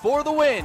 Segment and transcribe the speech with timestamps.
[0.00, 0.64] for the win.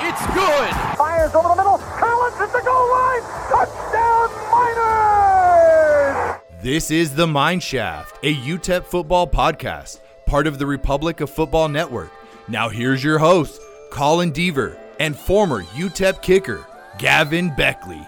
[0.00, 0.70] It's good.
[0.96, 1.78] Fires over the middle.
[1.78, 3.22] Collins at the goal line.
[3.50, 6.40] Touchdown, Miners!
[6.62, 11.68] This is The Mine Shaft, a UTEP football podcast, part of the Republic of Football
[11.68, 12.10] Network.
[12.48, 16.66] Now here's your host, Colin Deaver, and former UTEP kicker,
[16.98, 18.06] Gavin Baechle.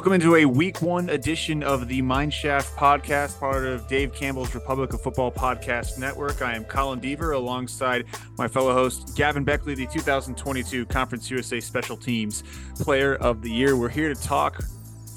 [0.00, 4.94] Welcome into a week one edition of the Mineshaft podcast, part of Dave Campbell's Republic
[4.94, 6.40] of Football Podcast Network.
[6.40, 8.06] I am Colin Deaver alongside
[8.38, 12.44] my fellow host, Gavin Baechle, the 2022 Conference USA Special Teams
[12.76, 13.76] Player of the Year.
[13.76, 14.64] We're here to talk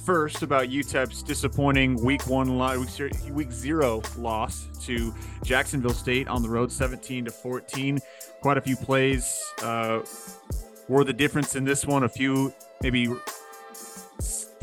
[0.06, 2.60] first about UTEP's disappointing week one,
[3.32, 8.00] week zero loss to Jacksonville State on the road, 17 to 14.
[8.42, 10.02] Quite a few plays uh,
[10.90, 12.04] were the difference in this one.
[12.04, 13.08] A few maybe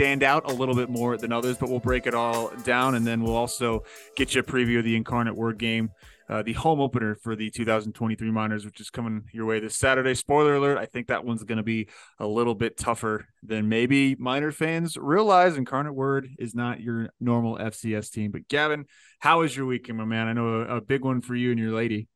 [0.00, 3.06] stand out a little bit more than others, but we'll break it all down and
[3.06, 3.84] then we'll also
[4.16, 5.90] get you a preview of the Incarnate Word game,
[6.26, 10.14] uh, the home opener for the 2023 Miners, which is coming your way this Saturday.
[10.14, 14.14] Spoiler alert, I think that one's going to be a little bit tougher than maybe
[14.18, 15.58] Miner fans realize.
[15.58, 18.30] Incarnate Word is not your normal FCS team.
[18.30, 18.86] But Gavin,
[19.18, 20.28] how was your weekend, my man?
[20.28, 22.08] I know a, a big one for you and your lady.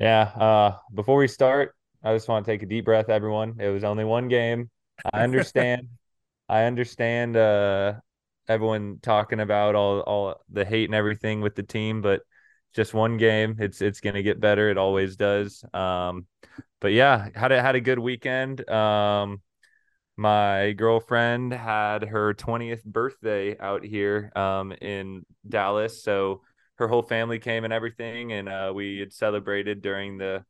[0.00, 0.22] Yeah.
[0.22, 1.74] Uh, before we start,
[2.04, 3.56] I just want to take a deep breath, everyone.
[3.58, 4.70] It was only one game.
[5.12, 5.88] I understand.
[6.52, 7.94] I understand uh,
[8.46, 12.20] everyone talking about all all the hate and everything with the team, but
[12.74, 13.56] just one game.
[13.58, 14.68] It's it's gonna get better.
[14.68, 15.64] It always does.
[15.72, 16.26] Um,
[16.78, 18.68] but yeah, had a had a good weekend.
[18.68, 19.40] Um,
[20.18, 26.42] my girlfriend had her 20th birthday out here um, in Dallas, so
[26.74, 30.44] her whole family came and everything, and uh, we had celebrated during the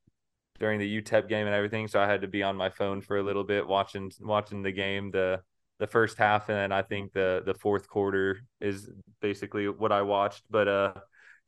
[0.58, 1.86] during the UTEP game and everything.
[1.86, 4.72] So I had to be on my phone for a little bit watching watching the
[4.72, 5.12] game.
[5.12, 5.42] The
[5.82, 8.88] the first half, and then I think the the fourth quarter is
[9.20, 10.44] basically what I watched.
[10.48, 10.92] But uh,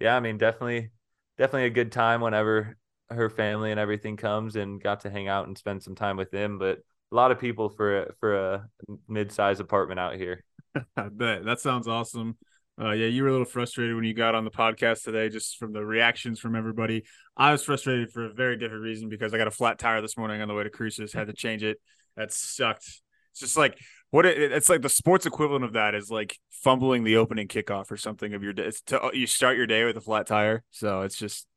[0.01, 0.91] yeah, I mean, definitely,
[1.39, 2.77] definitely a good time whenever
[3.11, 6.33] her family and everything comes, and got to hang out and spend some time with
[6.33, 6.59] them.
[6.59, 6.79] But
[7.13, 8.69] a lot of people for for a
[9.07, 10.43] mid-sized apartment out here.
[10.97, 12.37] I bet that sounds awesome.
[12.77, 15.59] Uh, yeah, you were a little frustrated when you got on the podcast today, just
[15.59, 17.05] from the reactions from everybody.
[17.37, 20.19] I was frustrated for a very different reason because I got a flat tire this
[20.19, 21.81] morning on the way to Cruces, had to change it.
[22.17, 23.01] That sucked.
[23.31, 23.79] It's just like
[24.15, 27.91] what it, it's like the sports equivalent of that is like fumbling the opening kickoff
[27.91, 28.63] or something of your day.
[28.63, 31.49] It's to, you start your day with a flat tire, so it's just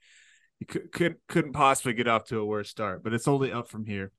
[0.60, 3.70] you could, could couldn't possibly get off to a worse start, but it's only up
[3.70, 4.12] from here.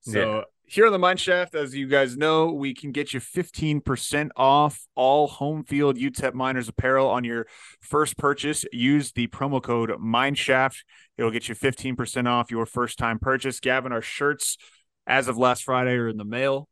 [0.00, 0.42] So yeah.
[0.66, 4.78] here on the Mine Shaft, as you guys know, we can get you 15% off
[4.94, 7.46] all Homefield UTEP Miners apparel on your
[7.80, 8.66] first purchase.
[8.70, 10.76] Use the promo code Mineshaft.
[11.16, 13.60] It'll get you 15% off your first time purchase.
[13.60, 14.58] Gavin, our shirts
[15.06, 16.68] as of last Friday are in the mail.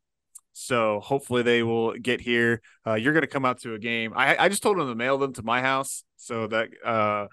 [0.53, 2.61] So hopefully they will get here.
[2.85, 4.13] Uh, you're going to come out to a game.
[4.15, 7.27] I, I just told them to mail them to my house so that uh,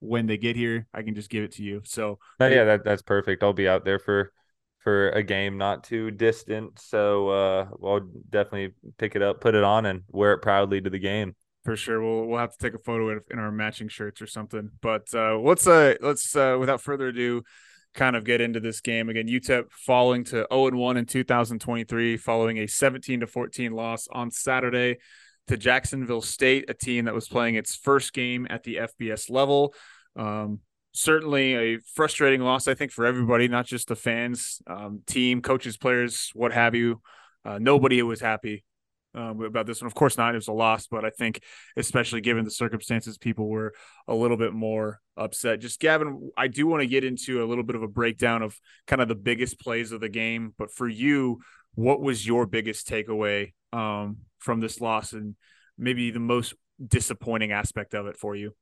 [0.00, 1.82] when they get here, I can just give it to you.
[1.84, 3.42] So oh, yeah, that, that's perfect.
[3.42, 4.32] I'll be out there for
[4.84, 6.78] for a game not too distant.
[6.78, 10.90] So uh, I'll definitely pick it up, put it on, and wear it proudly to
[10.90, 11.34] the game.
[11.64, 14.70] For sure, we'll we'll have to take a photo in our matching shirts or something.
[14.82, 17.42] But uh, let's uh let's uh, without further ado
[17.94, 19.26] kind of get into this game again.
[19.26, 24.30] UTEP falling to 0 and 1 in 2023, following a 17 to 14 loss on
[24.30, 24.98] Saturday
[25.46, 29.74] to Jacksonville State, a team that was playing its first game at the FBS level.
[30.16, 30.60] Um,
[30.92, 35.76] certainly a frustrating loss, I think, for everybody, not just the fans, um, team, coaches,
[35.76, 37.00] players, what have you.
[37.44, 38.64] Uh, nobody was happy
[39.14, 39.86] um, about this one.
[39.86, 40.34] Of course not.
[40.34, 41.40] It was a loss, but I think,
[41.76, 43.72] especially given the circumstances, people were
[44.08, 45.60] a little bit more upset.
[45.60, 48.58] Just Gavin, I do want to get into a little bit of a breakdown of
[48.86, 50.54] kind of the biggest plays of the game.
[50.58, 51.40] But for you,
[51.74, 55.36] what was your biggest takeaway um, from this loss, and
[55.78, 56.54] maybe the most
[56.84, 58.54] disappointing aspect of it for you?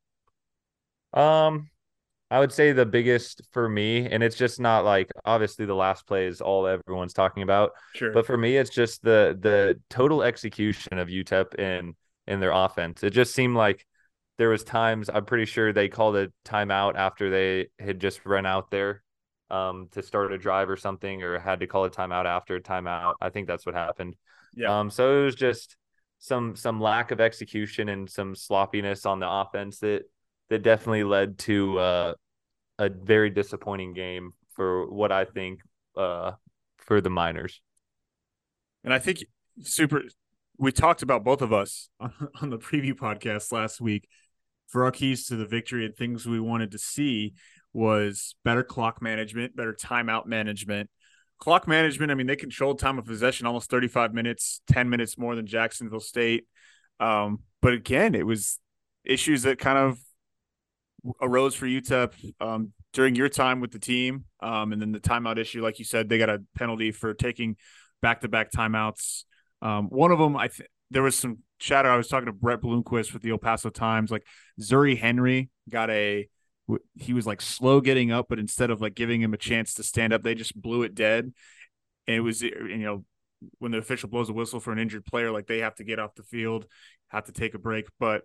[1.12, 1.69] Um,
[2.32, 6.06] I would say the biggest for me, and it's just not like obviously the last
[6.06, 7.72] play is all everyone's talking about.
[7.94, 8.10] Sure.
[8.10, 11.94] But for me, it's just the the total execution of UTEP in
[12.26, 13.02] in their offense.
[13.02, 13.87] It just seemed like
[14.38, 18.46] there was times I'm pretty sure they called a timeout after they had just run
[18.46, 19.02] out there
[19.50, 22.62] um, to start a drive or something, or had to call a timeout after a
[22.62, 23.12] timeout.
[23.20, 24.17] I think that's what happened.
[24.55, 24.78] Yeah.
[24.78, 24.88] Um.
[24.88, 25.76] So it was just
[26.19, 30.05] some some lack of execution and some sloppiness on the offense that
[30.49, 32.14] that definitely led to uh,
[32.82, 35.61] a very disappointing game for what I think
[35.96, 36.32] uh,
[36.79, 37.61] for the Miners.
[38.82, 39.25] And I think
[39.62, 40.02] super.
[40.58, 42.12] We talked about both of us on,
[42.43, 44.08] on the preview podcast last week.
[44.69, 47.34] For our keys to the victory and things we wanted to see
[47.75, 50.88] was better clock management, better timeout management,
[51.38, 52.11] clock management.
[52.11, 56.00] I mean, they controlled time of possession almost 35 minutes, 10 minutes more than Jacksonville
[56.00, 56.46] State.
[57.00, 58.58] Um, but again, it was
[59.05, 59.99] issues that kind of
[61.20, 64.25] arose for UTEP um, during your time with the team.
[64.40, 67.56] Um, and then the timeout issue, like you said, they got a penalty for taking
[68.00, 69.25] back to back timeouts.
[69.60, 70.50] Um, one of them, I
[70.90, 71.88] there was some chatter.
[71.88, 74.10] I was talking to Brett Bloomquist with the El Paso Times.
[74.10, 74.26] Like
[74.60, 76.28] Zuri Henry got a,
[76.96, 79.82] he was like slow getting up, but instead of like giving him a chance to
[79.82, 81.32] stand up, they just blew it dead.
[82.06, 83.04] And it was, you know,
[83.58, 85.99] when the official blows a whistle for an injured player, like they have to get
[85.99, 86.66] off the field,
[87.08, 87.87] have to take a break.
[87.99, 88.22] But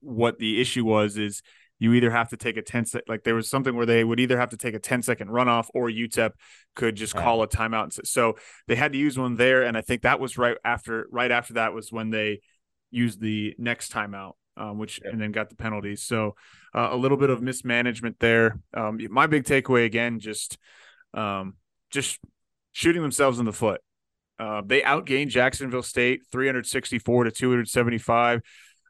[0.00, 1.42] what the issue was is
[1.78, 4.18] you either have to take a 10 sec like there was something where they would
[4.18, 6.32] either have to take a 10 second runoff or UTEP
[6.74, 7.96] could just call a timeout.
[7.96, 8.36] and So
[8.66, 9.62] they had to use one there.
[9.62, 12.40] And I think that was right after, right after that was when they
[12.90, 14.32] used the next timeout.
[14.56, 16.02] Um, which and then got the penalties.
[16.02, 16.34] So
[16.74, 18.58] uh, a little bit of mismanagement there.
[18.74, 20.58] Um, my big takeaway again, just
[21.14, 21.54] um,
[21.92, 22.18] just
[22.72, 23.80] shooting themselves in the foot.
[24.36, 28.40] Uh, they outgained Jacksonville State 364 to 275.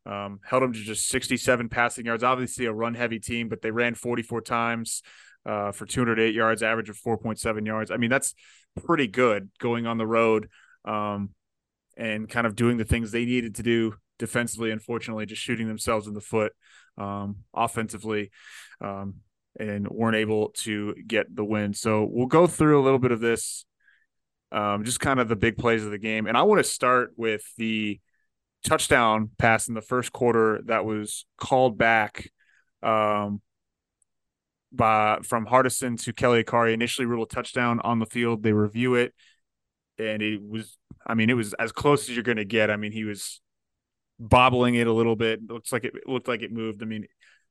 [0.08, 2.24] Um, held them to just 67 passing yards.
[2.24, 5.02] Obviously, a run heavy team, but they ran 44 times
[5.44, 7.90] uh, for 208 yards, average of 4.7 yards.
[7.90, 8.34] I mean, that's
[8.86, 10.48] pretty good going on the road
[10.86, 11.30] um,
[11.96, 14.70] and kind of doing the things they needed to do defensively.
[14.70, 16.52] Unfortunately, just shooting themselves in the foot
[16.96, 18.30] um, offensively
[18.80, 19.16] um,
[19.60, 21.74] and weren't able to get the win.
[21.74, 23.66] So we'll go through a little bit of this,
[24.52, 26.26] um, just kind of the big plays of the game.
[26.26, 28.00] And I want to start with the
[28.64, 32.30] touchdown pass in the first quarter that was called back
[32.82, 33.40] um,
[34.72, 36.74] by from Hardison to Kelly Akharaiyi.
[36.74, 38.42] Initially ruled a touchdown on the field.
[38.42, 39.14] They review it,
[39.98, 40.76] and it was.
[41.06, 42.70] I mean, it was as close as you're going to get.
[42.70, 43.40] I mean, he was
[44.18, 45.40] bobbling it a little bit.
[45.40, 46.82] It looks like it, it looked like it moved.
[46.82, 47.06] I mean,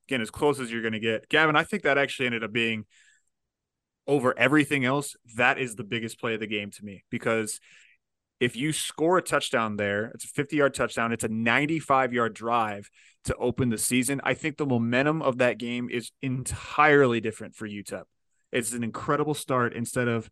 [0.07, 1.30] again, as close as you're going to get.
[1.30, 2.86] Gavin, I think that actually ended up being
[4.06, 5.15] over everything else.
[5.36, 7.60] That is the biggest play of the game to me because
[8.39, 12.34] if you score a touchdown there, it's a 50 yard touchdown, it's a 95 yard
[12.34, 12.89] drive
[13.25, 14.22] to open the season.
[14.24, 18.04] I think the momentum of that game is entirely different for UTEP.
[18.51, 20.30] It's an incredible start instead of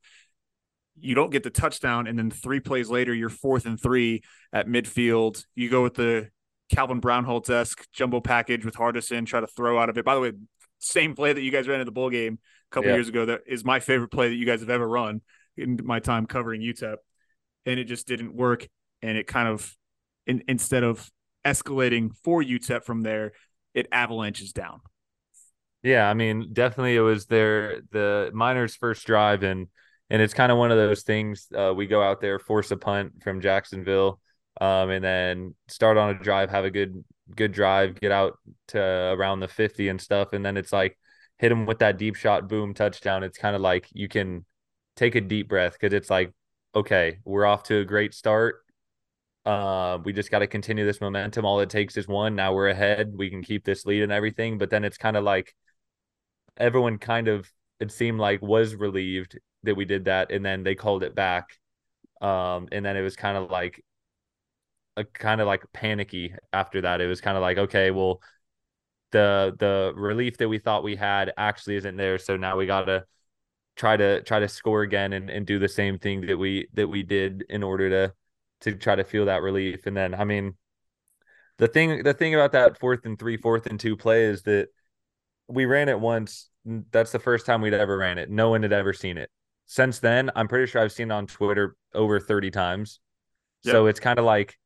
[0.98, 4.22] you don't get the touchdown and then three plays later you're fourth and three
[4.54, 5.44] at midfield.
[5.56, 6.30] You go with the
[6.69, 10.06] Calvin Brownholtz esque jumbo package with Hardison, try to throw out of it.
[10.06, 10.31] By the way,
[10.80, 12.40] same play that you guys ran in the bowl game
[12.72, 12.96] a couple yeah.
[12.96, 15.22] years ago that is my favorite play that you guys have ever run
[15.57, 16.98] in my time covering UTEP
[17.66, 18.68] and it just didn't work.
[19.02, 19.76] And it kind of,
[20.26, 21.10] in, instead of
[21.46, 23.34] escalating for UTEP from there,
[23.74, 24.82] it avalanches down.
[25.84, 29.68] Yeah, I mean, definitely it was their the Miners' first drive, and
[30.10, 31.48] and it's kind of one of those things.
[31.56, 34.20] Uh, we go out there, force a punt from Jacksonville,
[34.60, 37.04] um, and then start on a drive, have a good
[37.36, 38.40] good drive, get out
[38.70, 40.98] to around the fifty and stuff, and then it's like
[41.38, 43.24] hit them with that deep shot, boom, touchdown.
[43.24, 44.44] It's kind of like you can
[44.96, 46.34] take a deep breath because it's like
[46.75, 48.63] okay, we're off to a great start.
[49.45, 51.45] Uh, we just got to continue this momentum.
[51.45, 52.36] All it takes is one.
[52.36, 53.13] Now we're ahead.
[53.16, 54.57] We can keep this lead and everything.
[54.57, 55.56] But then it's kind of like
[56.57, 57.50] everyone kind of
[57.80, 61.50] it seemed like was relieved that we did that, and then they called it back.
[62.22, 63.83] Um, and then it was kind of like
[64.98, 67.01] a kind of like panicky after that.
[67.01, 68.21] It was kind of like, okay, well,
[69.12, 72.18] the the relief that we thought we had actually isn't there.
[72.18, 73.06] So now we gotta
[73.75, 76.88] try to try to score again and, and do the same thing that we that
[76.88, 78.13] we did in order to
[78.62, 79.86] to try to feel that relief.
[79.86, 80.56] And then I mean
[81.57, 84.69] the thing the thing about that fourth and three, fourth and two play is that
[85.47, 86.50] we ran it once.
[86.66, 88.30] That's the first time we'd ever ran it.
[88.30, 89.30] No one had ever seen it.
[89.68, 93.00] Since then, I'm pretty sure I've seen it on Twitter over 30 times.
[93.64, 93.71] Yep.
[93.71, 94.57] So it's kind of like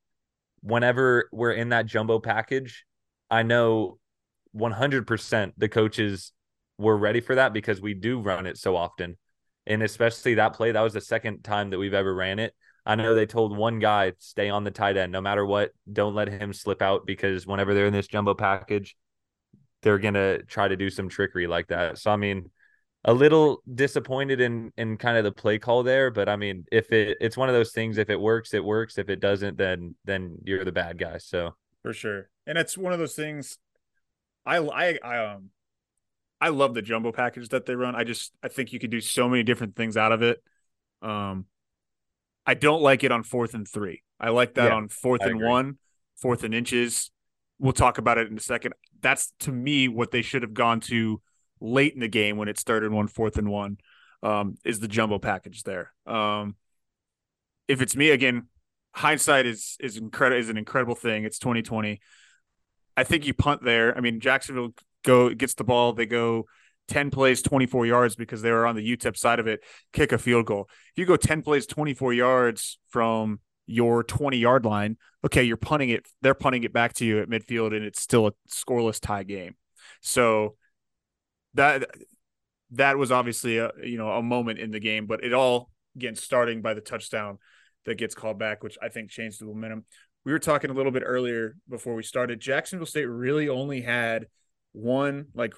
[0.62, 2.86] whenever we're in that jumbo package,
[3.30, 4.00] I know
[4.56, 6.32] 100% the coaches
[6.80, 9.18] we're ready for that because we do run it so often.
[9.68, 12.56] And especially that play, that was the second time that we've ever ran it.
[12.86, 15.72] I know they told one guy, stay on the tight end no matter what.
[15.92, 18.96] Don't let him slip out because whenever they're in this jumbo package,
[19.84, 22.00] they're going to try to do some trickery like that.
[22.00, 22.50] So, I mean,
[23.06, 26.92] a little disappointed in in kind of the play call there, but I mean, if
[26.92, 28.98] it it's one of those things, if it works, it works.
[28.98, 31.18] If it doesn't, then then you're the bad guy.
[31.20, 33.58] So for sure, and it's one of those things.
[34.46, 35.52] I I I um
[36.42, 37.96] I love the jumbo package that they run.
[37.96, 40.42] I just I think you could do so many different things out of it.
[41.02, 41.46] Um,
[42.46, 44.04] I don't like it on fourth and three.
[44.20, 45.48] I like that yeah, on fourth I and agree.
[45.48, 45.78] one,
[46.18, 47.12] fourth and inches.
[47.60, 48.74] We'll talk about it in a second.
[49.02, 51.22] That's to me what they should have gone to
[51.60, 53.78] late in the game when it started one fourth and one.
[54.24, 55.94] Um, is the jumbo package there?
[56.06, 56.56] Um,
[57.68, 58.48] if it's me again,
[58.94, 61.26] hindsight is is incredible is an incredible thing.
[61.26, 62.00] It's 2020.
[62.98, 63.96] I think you punt there.
[63.96, 65.94] I mean, Jacksonville go gets the ball.
[65.94, 66.46] They go
[66.90, 69.62] 10 plays, 24 yards because they were on the UTEP side of it,
[69.94, 70.68] kick a field goal.
[70.94, 75.90] If you go 10 plays, 24 yards from your 20 yard line, okay, you're punting
[75.90, 79.24] it, they're punting it back to you at midfield, and it's still a scoreless tie
[79.24, 79.56] game.
[80.02, 80.56] So
[81.54, 81.90] that
[82.72, 86.16] that was obviously a you know a moment in the game, but it all again
[86.16, 87.38] starting by the touchdown
[87.86, 89.86] that gets called back, which I think changed the momentum.
[90.26, 92.40] We were talking a little bit earlier before we started.
[92.40, 94.28] Jacksonville State really only had
[94.80, 95.54] one like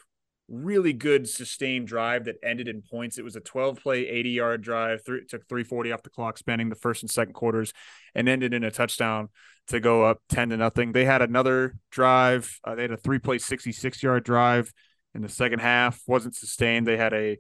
[0.52, 3.18] really good sustained drive that ended in points.
[3.18, 6.70] It was a 12 play, 80 yard drive, three, took 340 off the clock, spanning
[6.70, 7.74] the first and second quarters,
[8.14, 9.30] and ended in a touchdown
[9.68, 10.92] to go up 10 to nothing.
[10.92, 12.60] They had another drive.
[12.64, 14.74] Uh, they had a three play, 66 yard drive
[15.14, 16.86] in the second half, wasn't sustained.
[16.86, 17.38] They had a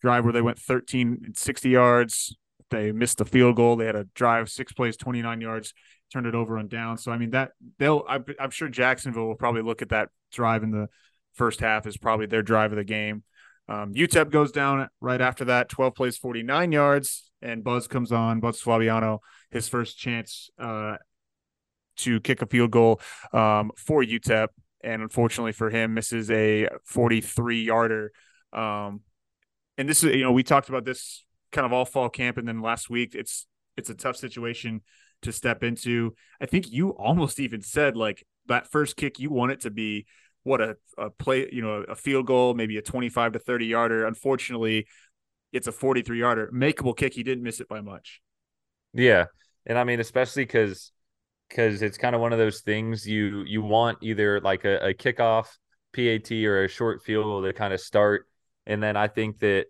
[0.00, 2.36] drive where they went 13 and 60 yards.
[2.70, 3.76] They missed the field goal.
[3.76, 5.74] They had a drive, six plays, 29 yards,
[6.12, 6.98] turned it over on down.
[6.98, 10.62] So, I mean, that they'll, I'm, I'm sure Jacksonville will probably look at that drive
[10.62, 10.88] in the
[11.34, 13.22] first half is probably their drive of the game.
[13.68, 18.40] Um, UTEP goes down right after that, 12 plays, 49 yards, and Buzz comes on,
[18.40, 19.20] Buzz Flaviano,
[19.50, 20.96] his first chance uh,
[21.98, 23.00] to kick a field goal
[23.32, 24.48] um, for UTEP.
[24.82, 28.12] And unfortunately for him, misses a 43 yarder.
[28.52, 29.02] Um,
[29.78, 32.38] and this is, you know, we talked about this kind of all fall camp.
[32.38, 33.46] And then last week, it's,
[33.76, 34.80] it's a tough situation
[35.22, 36.14] to step into.
[36.40, 40.06] I think you almost even said like that first kick, you want it to be
[40.42, 44.06] what a, a play, you know, a field goal, maybe a 25 to 30 yarder.
[44.06, 44.86] Unfortunately,
[45.52, 46.50] it's a 43 yarder.
[46.52, 47.14] Makeable kick.
[47.14, 48.20] He didn't miss it by much.
[48.92, 49.26] Yeah.
[49.66, 50.92] And I mean, especially because
[51.48, 54.94] because it's kind of one of those things you you want either like a, a
[54.94, 55.46] kickoff
[55.92, 58.26] PAT or a short field goal to kind of start.
[58.66, 59.66] And then I think that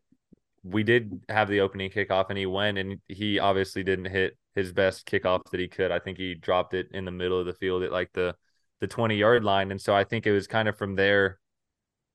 [0.62, 4.72] we did have the opening kickoff and he went and he obviously didn't hit his
[4.72, 5.90] best kickoff that he could.
[5.90, 8.34] I think he dropped it in the middle of the field at like the
[8.80, 9.70] the 20 yard line.
[9.70, 11.38] And so I think it was kind of from there,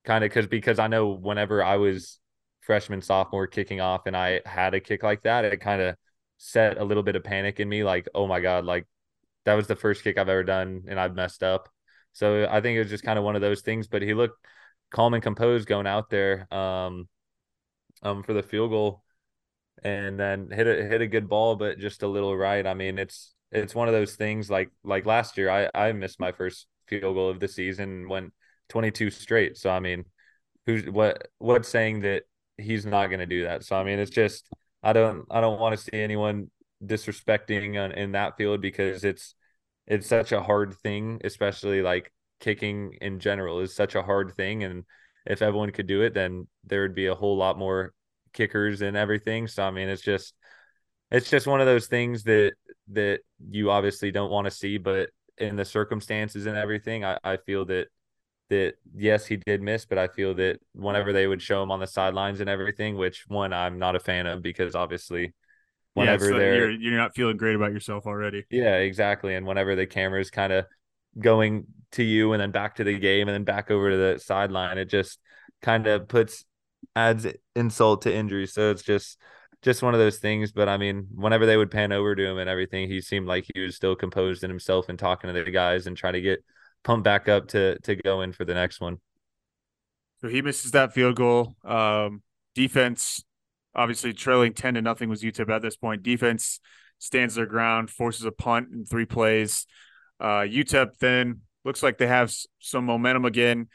[0.04, 2.18] kind of because because I know whenever I was
[2.60, 5.96] freshman, sophomore kicking off and I had a kick like that, it kind of
[6.38, 8.86] set a little bit of panic in me like, oh my God, like
[9.44, 11.68] that was the first kick I've ever done and I've messed up.
[12.12, 13.86] So I think it was just kind of one of those things.
[13.88, 14.44] But he looked
[14.90, 17.08] calm and composed going out there um,
[18.02, 19.02] um, for the field goal
[19.82, 22.66] and then hit a hit a good ball, but just a little right.
[22.66, 26.20] I mean, it's it's one of those things like like last year I I missed
[26.20, 28.32] my first field goal of the season went
[28.68, 29.56] 22 straight.
[29.56, 30.04] So I mean,
[30.66, 32.24] who's what what's saying that
[32.58, 33.64] he's not going to do that?
[33.64, 34.48] So I mean, it's just
[34.82, 36.50] I don't I don't want to see anyone
[36.84, 39.34] disrespecting on, in that field because it's
[39.86, 44.62] it's such a hard thing, especially like kicking in general is such a hard thing
[44.62, 44.84] and
[45.24, 47.94] if everyone could do it then there would be a whole lot more
[48.34, 49.48] kickers and everything.
[49.48, 50.34] So I mean, it's just
[51.10, 52.52] it's just one of those things that
[52.92, 57.36] that you obviously don't want to see, but in the circumstances and everything, I, I
[57.36, 57.88] feel that
[58.48, 61.80] that yes, he did miss, but I feel that whenever they would show him on
[61.80, 65.34] the sidelines and everything, which one I'm not a fan of because obviously
[65.94, 68.44] whenever yeah, they're you're, you're not feeling great about yourself already.
[68.50, 69.34] Yeah, exactly.
[69.34, 70.66] And whenever the camera's kind of
[71.18, 74.20] going to you and then back to the game and then back over to the
[74.20, 75.18] sideline, it just
[75.62, 76.44] kind of puts
[76.94, 78.46] adds insult to injury.
[78.46, 79.18] So it's just
[79.66, 80.52] just one of those things.
[80.52, 83.46] But I mean, whenever they would pan over to him and everything, he seemed like
[83.52, 86.42] he was still composed in himself and talking to the guys and trying to get
[86.84, 88.98] pumped back up to to go in for the next one.
[90.20, 91.56] So he misses that field goal.
[91.64, 92.22] Um,
[92.54, 93.24] defense,
[93.74, 96.04] obviously trailing ten to nothing was UTEP at this point.
[96.04, 96.60] Defense
[96.98, 99.66] stands their ground, forces a punt in three plays.
[100.20, 103.68] Uh, UTEP then looks like they have some momentum again.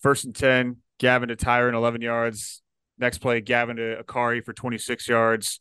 [0.00, 2.62] First and ten, Gavin to Tyrin, eleven yards.
[2.98, 5.60] Next play, Gavin to Akari for 26 yards.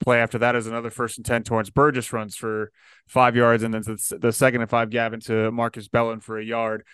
[0.00, 2.70] Play after that is another first and 10 Torrance Burgess runs for
[3.06, 3.62] five yards.
[3.62, 3.82] And then
[4.18, 6.84] the second and five, Gavin to Marcus Bellin for a yard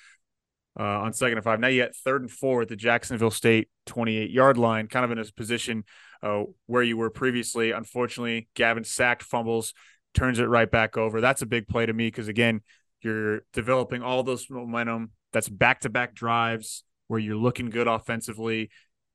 [0.79, 1.61] uh, on second and five.
[1.61, 5.11] Now you get third and four at the Jacksonville State 28 yard line, kind of
[5.11, 5.85] in a position
[6.23, 7.73] uh, where you were previously.
[7.73, 9.73] Unfortunately, Gavin sacked, fumbles,
[10.15, 11.21] turns it right back over.
[11.21, 12.61] That's a big play to me because, again,
[13.03, 15.13] you're developing all those momentum.
[15.33, 18.71] That's back to back drives where you're looking good offensively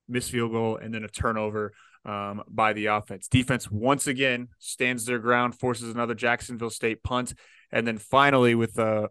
[0.07, 1.73] missed field goal, and then a turnover
[2.05, 3.27] um, by the offense.
[3.27, 7.33] Defense once again stands their ground, forces another Jacksonville State punt,
[7.71, 9.09] and then finally with a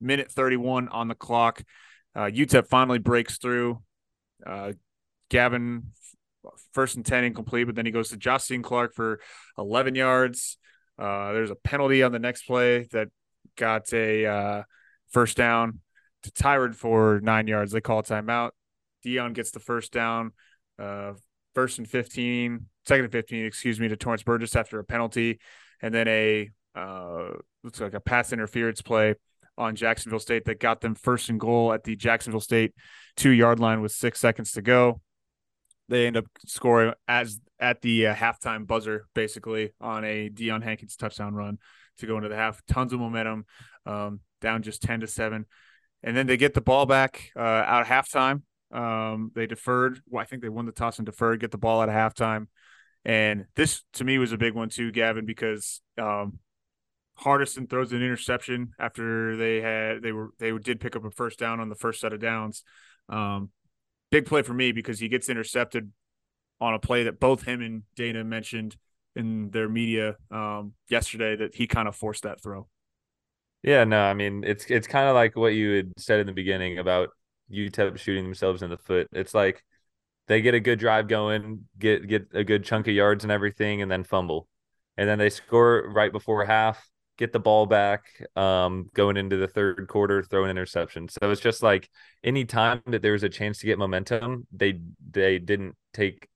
[0.00, 1.62] minute 31 on the clock,
[2.14, 3.82] uh, UTEP finally breaks through.
[4.46, 4.72] Uh,
[5.30, 5.92] Gavin
[6.72, 9.20] first and 10 incomplete, but then he goes to Justin Clark for
[9.58, 10.56] 11 yards.
[10.98, 13.08] Uh, there's a penalty on the next play that
[13.56, 14.62] got a uh,
[15.10, 15.80] first down
[16.22, 17.72] to Tyrin for nine yards.
[17.72, 18.50] They call timeout.
[19.04, 20.32] Deion gets the first down,
[20.78, 21.12] uh,
[21.54, 25.38] first and 15, second and 15, excuse me, to Torrance Burgess after a penalty,
[25.82, 27.30] and then a uh,
[27.64, 29.14] looks like a pass interference play
[29.56, 32.74] on Jacksonville State that got them first and goal at the Jacksonville State
[33.16, 35.00] two yard line with six seconds to go.
[35.88, 40.94] they end up scoring as at the uh, halftime buzzer, basically on a Deion Hankins
[40.94, 41.58] touchdown run
[41.98, 42.62] to go into the half.
[42.68, 43.44] Tons of momentum,
[43.84, 45.46] um, down just ten to seven,
[46.02, 48.42] and then they get the ball back uh, out halftime.
[48.72, 50.00] Um, they deferred.
[50.08, 51.40] Well, I think they won the toss and deferred.
[51.40, 52.46] Get the ball out of halftime,
[53.04, 56.38] and this to me was a big one too, Gavin, because um,
[57.20, 61.38] Hardison throws an interception after they had they were they did pick up a first
[61.38, 62.62] down on the first set of downs.
[63.08, 63.50] Um,
[64.10, 65.90] big play for me because he gets intercepted
[66.60, 68.76] on a play that both him and Dana mentioned
[69.16, 72.68] in their media um, yesterday that he kind of forced that throw.
[73.62, 76.32] Yeah, no, I mean it's it's kind of like what you had said in the
[76.32, 77.10] beginning about
[77.52, 79.08] UTEP shooting themselves in the foot.
[79.12, 79.64] It's like
[80.26, 83.82] they get a good drive going, get get a good chunk of yards and everything,
[83.82, 84.48] and then fumble,
[84.96, 88.04] and then they score right before half, get the ball back,
[88.36, 91.08] um, going into the third quarter, throw an interception.
[91.08, 91.88] So it's just like
[92.22, 96.28] any time that there was a chance to get momentum, they they didn't take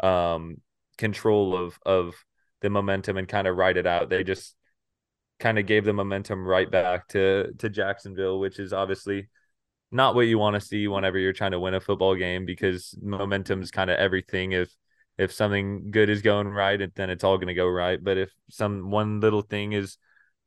[0.00, 0.56] um
[0.98, 2.14] control of of
[2.60, 4.08] the momentum and kind of ride it out.
[4.08, 4.56] They just
[5.38, 9.28] kind of gave the momentum right back to to Jacksonville, which is obviously
[9.94, 12.98] not what you want to see whenever you're trying to win a football game because
[13.00, 14.50] momentum is kind of everything.
[14.50, 14.74] If
[15.16, 18.02] if something good is going right, then it's all going to go right.
[18.02, 19.96] But if some one little thing is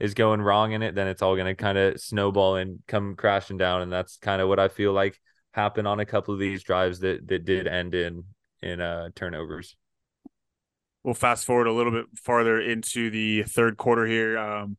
[0.01, 3.15] is going wrong in it, then it's all going to kind of snowball and come
[3.15, 3.81] crashing down.
[3.81, 5.17] And that's kind of what I feel like
[5.53, 8.25] happened on a couple of these drives that that did end in
[8.61, 9.77] in uh, turnovers.
[11.05, 14.37] We'll fast forward a little bit farther into the third quarter here.
[14.37, 14.75] Um,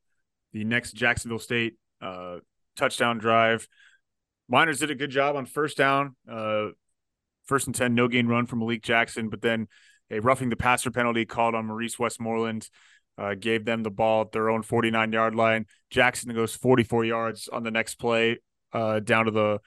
[0.52, 2.40] the next Jacksonville State uh,
[2.76, 3.66] touchdown drive.
[4.48, 6.68] Miners did a good job on first down, uh,
[7.44, 9.68] first and 10, no gain run from Malik Jackson, but then
[10.10, 12.68] a roughing the passer penalty called on Maurice Westmoreland
[13.18, 15.66] uh, gave them the ball at their own 49 yard line.
[15.90, 18.38] Jackson goes 44 yards on the next play
[18.72, 19.60] uh, down to the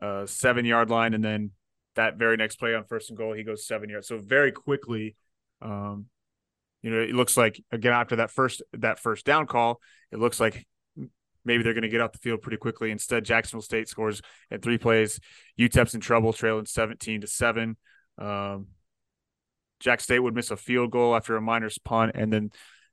[0.00, 1.12] uh, seven yard line.
[1.12, 1.50] And then
[1.96, 4.08] that very next play on first and goal, he goes seven yards.
[4.08, 5.16] So very quickly,
[5.60, 6.06] um,
[6.82, 9.80] you know, it looks like again after that first that first down call,
[10.12, 10.66] it looks like
[11.44, 12.90] maybe they're going to get off the field pretty quickly.
[12.90, 15.20] Instead, Jacksonville State scores in three plays.
[15.58, 17.76] UTEP's in trouble, trailing 17 to seven.
[18.18, 18.68] Um,
[19.80, 22.50] Jack State would miss a field goal after a minor's punt, and then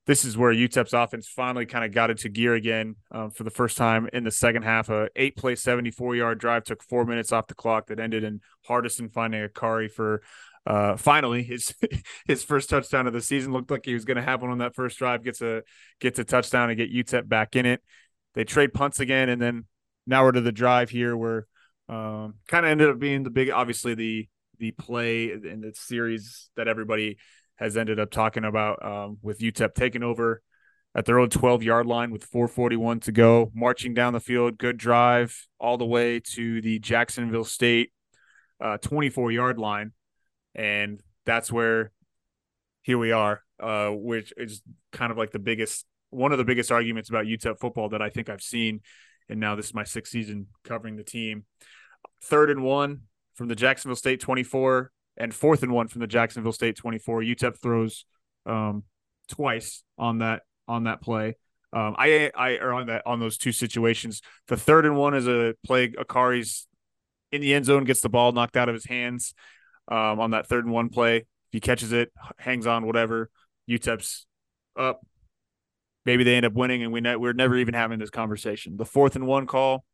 [0.07, 3.51] this is where UTEP's offense finally kind of got into gear again um, for the
[3.51, 4.89] first time in the second half.
[4.89, 8.41] A eight play, 74 yard drive took four minutes off the clock that ended in
[8.67, 10.21] Hardison finding Akari for
[10.65, 11.73] uh, finally his
[12.27, 13.53] his first touchdown of the season.
[13.53, 15.23] Looked like he was going to have one on that first drive.
[15.23, 15.61] Gets a
[15.99, 17.81] gets a touchdown and get UTEP back in it.
[18.33, 19.65] They trade punts again, and then
[20.07, 21.47] now we're to the drive here where
[21.89, 24.27] um, kind of ended up being the big, obviously the
[24.59, 27.17] the play in the series that everybody
[27.55, 30.41] has ended up talking about um, with UTEP taking over
[30.93, 34.77] at their own 12 yard line with 441 to go, marching down the field, good
[34.77, 37.91] drive all the way to the Jacksonville State
[38.59, 39.93] uh, 24 yard line.
[40.53, 41.91] And that's where
[42.81, 46.71] here we are, uh, which is kind of like the biggest, one of the biggest
[46.71, 48.81] arguments about UTEP football that I think I've seen.
[49.29, 51.45] And now this is my sixth season covering the team.
[52.23, 53.01] Third and one
[53.33, 57.21] from the Jacksonville State 24 and fourth and one from the Jacksonville State 24.
[57.21, 58.05] UTEP throws
[58.45, 58.83] um,
[59.27, 61.37] twice on that on that play.
[61.73, 64.21] Um, I I are on that on those two situations.
[64.47, 66.67] The third and one is a play Akari's
[67.31, 69.33] in the end zone, gets the ball knocked out of his hands
[69.87, 71.25] um, on that third and one play.
[71.51, 73.29] He catches it, hangs on, whatever.
[73.69, 74.25] UTEP's
[74.77, 75.05] up.
[76.05, 78.77] Maybe they end up winning, and we ne- we're never even having this conversation.
[78.77, 79.85] The fourth and one call,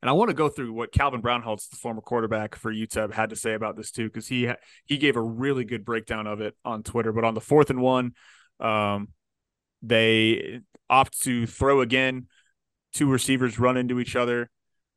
[0.00, 3.30] and I want to go through what Calvin Brownholtz, the former quarterback for UTEP, had
[3.30, 4.50] to say about this too, because he
[4.86, 7.12] he gave a really good breakdown of it on Twitter.
[7.12, 8.12] But on the fourth and one,
[8.60, 9.08] um,
[9.82, 12.26] they opt to throw again.
[12.92, 14.50] Two receivers run into each other.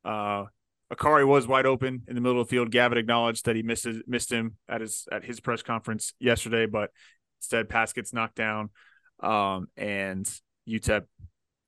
[0.04, 0.46] Uh,
[0.92, 2.72] Akari was wide open in the middle of the field.
[2.72, 6.92] Gavin acknowledged that he missed missed him at his at his press conference yesterday, but
[7.40, 8.70] instead pass gets knocked down,
[9.20, 10.30] um, and
[10.68, 11.06] UTEP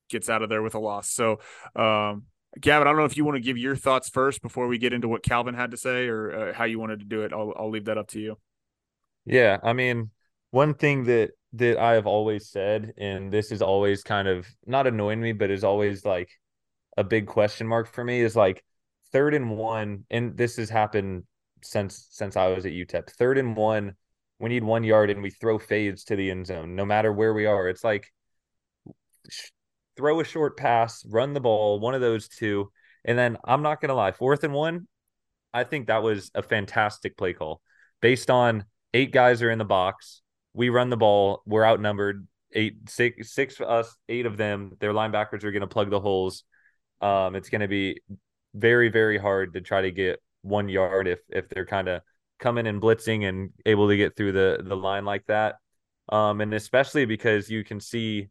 [0.09, 1.09] gets out of there with a loss.
[1.09, 1.39] So
[1.75, 2.23] um,
[2.59, 4.93] Gavin, I don't know if you want to give your thoughts first before we get
[4.93, 7.33] into what Calvin had to say or uh, how you wanted to do it.
[7.33, 8.37] I'll, I'll leave that up to you.
[9.25, 9.57] Yeah.
[9.63, 10.11] I mean,
[10.51, 14.87] one thing that, that I have always said, and this is always kind of not
[14.87, 16.29] annoying me, but is always like
[16.97, 18.63] a big question mark for me is like
[19.11, 20.05] third and one.
[20.09, 21.23] And this has happened
[21.63, 23.95] since, since I was at UTEP third and one,
[24.39, 27.33] we need one yard and we throw fades to the end zone, no matter where
[27.33, 27.69] we are.
[27.69, 28.11] It's like,
[29.95, 32.71] throw a short pass, run the ball, one of those two.
[33.05, 34.87] And then I'm not to lie, fourth and one,
[35.53, 37.61] I think that was a fantastic play call
[38.01, 40.21] based on eight guys are in the box.
[40.53, 41.41] We run the ball.
[41.45, 44.73] We're outnumbered eight, six, six us, eight of them.
[44.79, 46.43] Their linebackers are to plug the holes.
[47.01, 48.01] Um, it's to be
[48.53, 52.01] very, very hard to try to get one yard if if they're kind of
[52.45, 55.55] coming and blitzing and able to get through the the line like that.
[56.09, 58.29] Um, and especially because you can see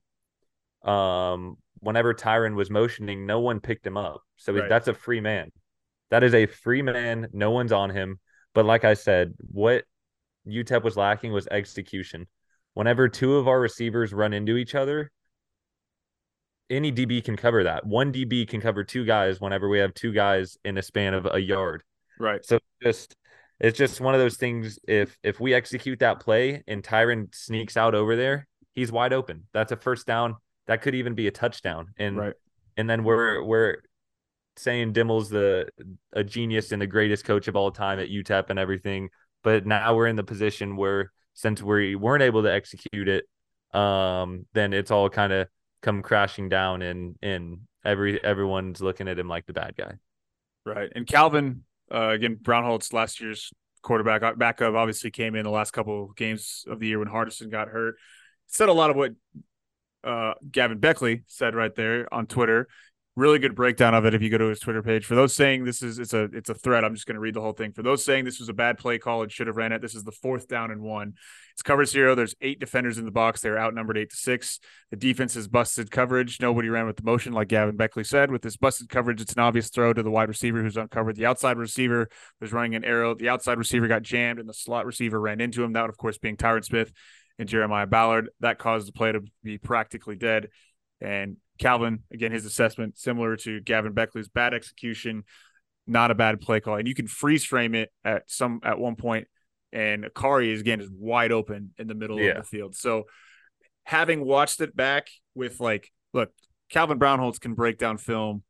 [0.85, 4.22] um whenever Tyrin was motioning, no one picked him up.
[4.37, 4.68] So right.
[4.68, 5.50] that's a free man.
[6.11, 7.27] That is a free man.
[7.33, 8.20] No one's on him.
[8.55, 9.83] But like I said, what
[10.46, 12.29] UTEP was lacking was execution.
[12.74, 15.11] Whenever two of our receivers run into each other,
[16.70, 17.85] any DB can cover that.
[17.85, 21.27] One DB can cover two guys whenever we have two guys in a span of
[21.31, 21.83] a yard.
[22.20, 22.44] Right.
[22.44, 23.16] So just
[23.64, 24.79] it's just one of those things.
[24.87, 29.44] If if we execute that play and Tyrin sneaks out over there, he's wide open.
[29.55, 30.37] That's a first down.
[30.66, 31.94] That could even be a touchdown.
[31.96, 32.35] And right.
[32.77, 33.79] and then we're we're
[34.57, 35.68] saying Dimel's the
[36.12, 39.09] a genius and the greatest coach of all time at UTEP and everything.
[39.42, 43.24] But now we're in the position where since we weren't able to execute it,
[43.74, 45.48] um, then it's all kind of
[45.81, 49.94] come crashing down and and every everyone's looking at him like the bad guy.
[50.66, 50.90] Right.
[50.94, 55.72] And Calvin, uh, again, Brownholtz last year's quarterback uh, backup obviously came in the last
[55.72, 57.96] couple games of the year when Hardison got hurt.
[58.46, 59.12] Said a lot of what
[60.02, 62.68] uh, Gavin Baechle said right there on Twitter
[63.16, 65.07] really good breakdown of it if you go to his Twitter page.
[65.07, 67.35] For those saying this is it's a it's a threat, I'm just going to read
[67.35, 67.72] the whole thing.
[67.72, 69.94] For those saying this was a bad play call and should have ran it, this
[69.94, 71.14] is the fourth down and one.
[71.53, 72.16] It's cover zero.
[72.16, 73.40] There's eight defenders in the box.
[73.40, 74.59] They're outnumbered eight to six.
[74.90, 76.40] The defense has busted coverage.
[76.40, 78.33] Nobody ran with the motion, like Gavin Baechle said.
[78.33, 81.14] With this busted coverage, it's an obvious throw to the wide receiver who's uncovered.
[81.14, 82.09] The outside receiver
[82.40, 83.14] was running an arrow.
[83.14, 85.72] The outside receiver got jammed, and the slot receiver ran into him.
[85.72, 86.92] That would, of course, being Tyrin Smith
[87.38, 88.31] and Jeremiah Ballard.
[88.40, 90.48] That caused the play to be practically dead.
[91.00, 95.24] And Calvin, again, his assessment similar to Gavin Baechle's bad execution,
[95.87, 96.76] not a bad play call.
[96.76, 99.28] And you can freeze frame it at some at one point,
[99.72, 102.30] and Akari is again is wide open in the middle yeah.
[102.30, 102.74] of the field.
[102.74, 103.04] So
[103.85, 106.30] having watched it back with like, look,
[106.70, 108.42] Calvin Brownholtz can break down film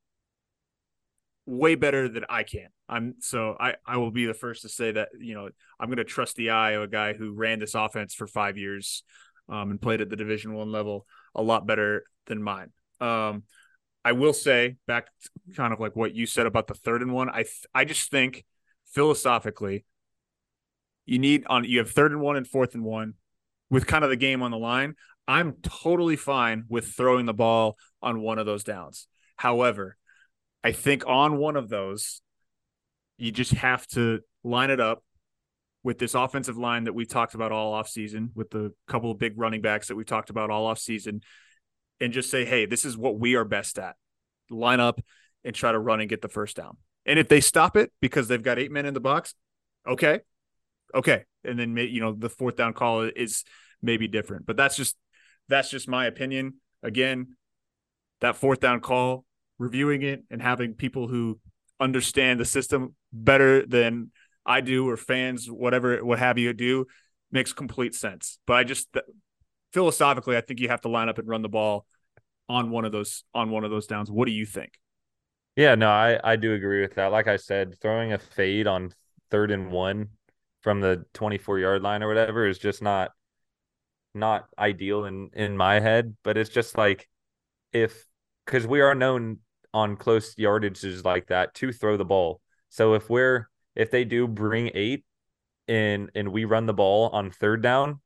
[1.46, 2.68] way better than I can.
[2.88, 5.48] I'm so I I will be the first to say that you know
[5.80, 8.56] I'm going to trust the eye of a guy who ran this offense for five
[8.56, 9.02] years
[9.48, 12.70] um, and played at the Division One level a lot better than mine.
[13.00, 13.44] Um,
[14.04, 15.08] I will say back
[15.56, 17.30] kind of like what you said about the third and one.
[17.30, 18.44] I th- I just think
[18.92, 19.84] philosophically,
[21.06, 23.14] you need on you have third and one and fourth and one
[23.70, 24.94] with kind of the game on the line.
[25.26, 29.06] I'm totally fine with throwing the ball on one of those downs.
[29.36, 29.96] However,
[30.62, 32.20] I think on one of those,
[33.16, 35.02] you just have to line it up
[35.84, 39.18] with this offensive line that we talked about all off season, with the couple of
[39.18, 41.20] big running backs that we talked about all off season,
[42.00, 43.94] and just say, hey, this is what we are best at.
[44.50, 45.00] Line up
[45.44, 46.78] and try to run and get the first down.
[47.06, 49.34] And if they stop it because they've got eight men in the box,
[49.86, 50.20] okay,
[50.94, 51.24] okay.
[51.44, 53.44] And then you know the fourth down call is
[53.82, 54.96] maybe different, but that's just
[55.48, 56.54] that's just my opinion.
[56.82, 57.36] Again,
[58.22, 59.26] that fourth down call,
[59.58, 61.38] reviewing it and having people who
[61.78, 64.10] understand the system better than
[64.46, 66.86] I do or fans, whatever, what have you do,
[67.30, 68.38] makes complete sense.
[68.46, 68.88] But I just
[69.72, 71.86] philosophically, I think you have to line up and run the ball
[72.48, 74.10] on one of those on one of those downs.
[74.10, 74.78] What do you think?
[75.56, 77.12] Yeah, no, I I do agree with that.
[77.12, 78.92] Like I said, throwing a fade on
[79.30, 80.08] third and one
[80.62, 83.10] from the 24 yard line or whatever is just not
[84.14, 87.08] not ideal in in my head, but it's just like
[87.72, 88.06] if
[88.46, 89.38] cuz we are known
[89.72, 92.40] on close yardages like that to throw the ball.
[92.68, 95.04] So if we're if they do bring 8
[95.68, 98.00] and and we run the ball on third down,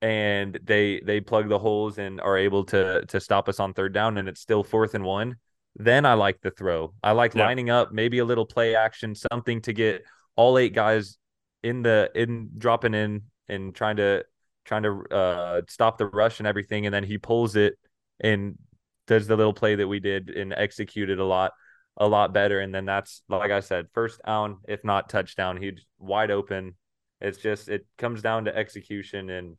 [0.00, 3.92] and they they plug the holes and are able to to stop us on third
[3.94, 5.36] down and it's still fourth and one
[5.76, 6.92] then i like the throw.
[7.02, 7.46] I like yeah.
[7.46, 10.04] lining up maybe a little play action something to get
[10.36, 11.18] all eight guys
[11.62, 14.24] in the in dropping in and trying to
[14.64, 16.86] trying to uh stop the rush and everything.
[16.86, 17.78] And then he pulls it
[18.20, 18.58] and
[19.06, 21.52] does the little play that we did and executed a lot
[21.98, 25.84] a lot better and then that's like i said first down if not touchdown he's
[25.98, 26.74] wide open
[27.20, 29.56] it's just it comes down to execution and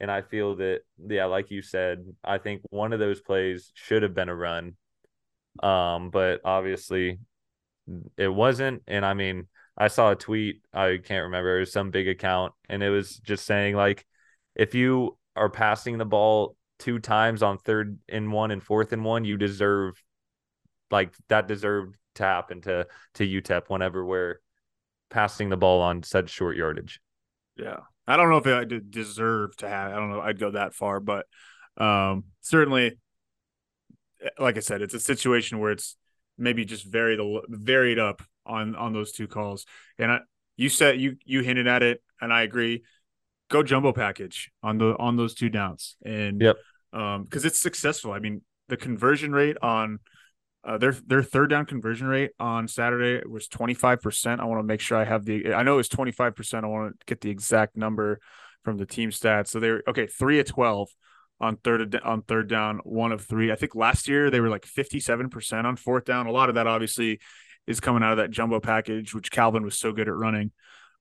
[0.00, 4.02] and I feel that, yeah, like you said, I think one of those plays should
[4.02, 4.76] have been a run.
[5.62, 7.18] Um, but obviously
[8.16, 8.82] it wasn't.
[8.86, 12.54] And I mean, I saw a tweet, I can't remember, it was some big account,
[12.68, 14.06] and it was just saying, like,
[14.54, 19.04] if you are passing the ball two times on third and one and fourth and
[19.04, 20.02] one, you deserve
[20.90, 24.40] like that deserved to happen to to UTEP whenever we're
[25.10, 27.00] passing the ball on such short yardage.
[27.56, 27.80] Yeah.
[28.06, 29.92] I don't know if I deserve to have.
[29.92, 30.20] I don't know.
[30.20, 31.26] I'd go that far, but
[31.76, 32.98] um, certainly,
[34.38, 35.96] like I said, it's a situation where it's
[36.36, 39.64] maybe just varied varied up on on those two calls.
[39.96, 40.18] And I,
[40.56, 42.82] you said you you hinted at it, and I agree.
[43.48, 46.56] Go jumbo package on the on those two downs, and yep,
[46.92, 48.12] um, because it's successful.
[48.12, 50.00] I mean, the conversion rate on
[50.62, 54.40] Uh, their their third down conversion rate on Saturday was 25%.
[54.40, 56.64] I want to make sure I have the I know it was 25%.
[56.64, 58.20] I want to get the exact number
[58.62, 59.48] from the team stats.
[59.48, 60.88] So they're okay, 3 of 12
[61.40, 63.50] on third on third down, one of 3.
[63.50, 66.26] I think last year they were like 57% on fourth down.
[66.26, 67.20] A lot of that obviously
[67.66, 70.52] is coming out of that jumbo package which Calvin was so good at running.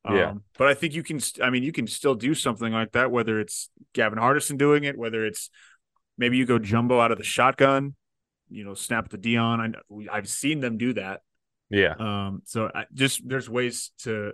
[0.09, 0.29] Yeah.
[0.29, 3.11] Um, but I think you can I mean you can still do something like that
[3.11, 5.49] whether it's Gavin Hardison doing it, whether it's
[6.17, 7.95] maybe you go jumbo out of the shotgun
[8.49, 9.75] you know, snap the Deion.
[9.75, 11.21] I I've seen them do that.
[11.69, 11.93] Yeah.
[11.99, 12.41] Um.
[12.45, 14.33] So I just there's ways to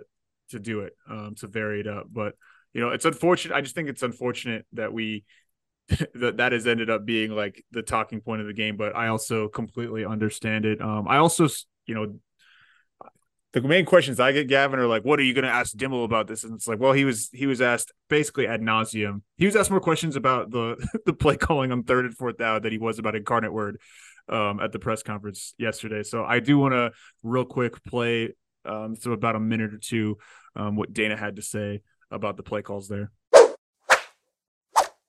[0.50, 0.94] to do it.
[1.08, 1.34] Um.
[1.36, 2.34] To vary it up, but
[2.72, 3.54] you know, it's unfortunate.
[3.54, 5.24] I just think it's unfortunate that we
[6.14, 8.76] that that has ended up being like the talking point of the game.
[8.76, 10.80] But I also completely understand it.
[10.80, 11.06] Um.
[11.08, 11.48] I also
[11.86, 12.18] you know.
[13.52, 16.04] The main questions I get, Gavin, are like, "What are you going to ask Dimel
[16.04, 19.22] about this?" And it's like, well, he was he was asked basically ad nauseum.
[19.38, 20.76] He was asked more questions about the
[21.06, 23.80] the play calling on third and fourth down than he was about incarnate word
[24.28, 26.02] um, at the press conference yesterday.
[26.02, 28.34] So I do want to real quick play
[28.64, 30.18] um, so about a minute or two
[30.56, 33.10] um, what Dana had to say about the play calls there.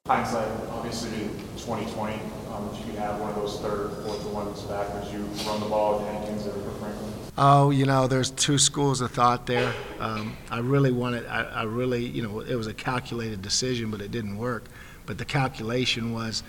[0.05, 1.09] Hindsight, obviously,
[1.57, 2.13] 2020,
[2.53, 5.65] um, you have one of those third, fourth and ones back as you run the
[5.65, 7.13] ball with Hankins or Franklin.
[7.37, 9.73] Oh, you know, there's two schools of thought there.
[9.99, 14.01] Um, I really wanted, I, I really, you know, it was a calculated decision, but
[14.01, 14.65] it didn't work.
[15.05, 16.41] But the calculation was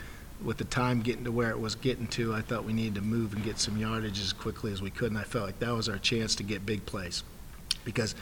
[0.45, 3.01] with the time getting to where it was getting to, I thought we needed to
[3.01, 5.73] move and get some yardage as quickly as we could, and I felt like that
[5.73, 7.25] was our chance to get big plays.
[7.85, 8.15] Because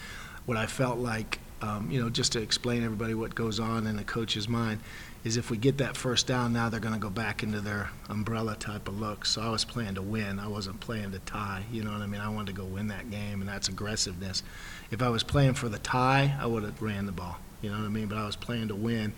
[0.46, 3.98] what I felt like, um, you know, just to explain everybody what goes on in
[3.98, 4.80] a coach's mind,
[5.24, 7.90] is if we get that first down, now they're going to go back into their
[8.08, 9.26] umbrella type of look.
[9.26, 10.38] So I was playing to win.
[10.38, 11.64] I wasn't playing to tie.
[11.72, 12.20] You know what I mean?
[12.20, 14.44] I wanted to go win that game, and that's aggressiveness.
[14.92, 17.38] If I was playing for the tie, I would have ran the ball.
[17.60, 18.06] You know what I mean?
[18.06, 19.12] But I was playing to win,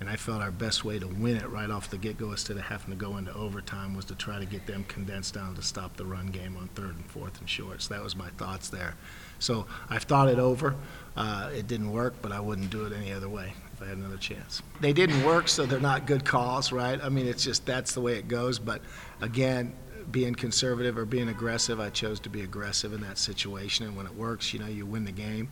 [0.00, 2.64] and I felt our best way to win it right off the get-go instead of
[2.64, 5.96] having to go into overtime was to try to get them condensed down to stop
[5.96, 7.82] the run game on third and fourth and short.
[7.82, 8.94] So that was my thoughts there.
[9.38, 10.74] So I've thought it over.
[11.16, 13.98] Uh, it didn't work, but I wouldn't do it any other way if I had
[13.98, 14.62] another chance.
[14.80, 17.00] They didn't work, so they're not good calls, right?
[17.02, 18.58] I mean, it's just that's the way it goes.
[18.58, 18.80] But
[19.20, 19.74] again,
[20.10, 23.86] being conservative or being aggressive, I chose to be aggressive in that situation.
[23.86, 25.50] And when it works, you know, you win the game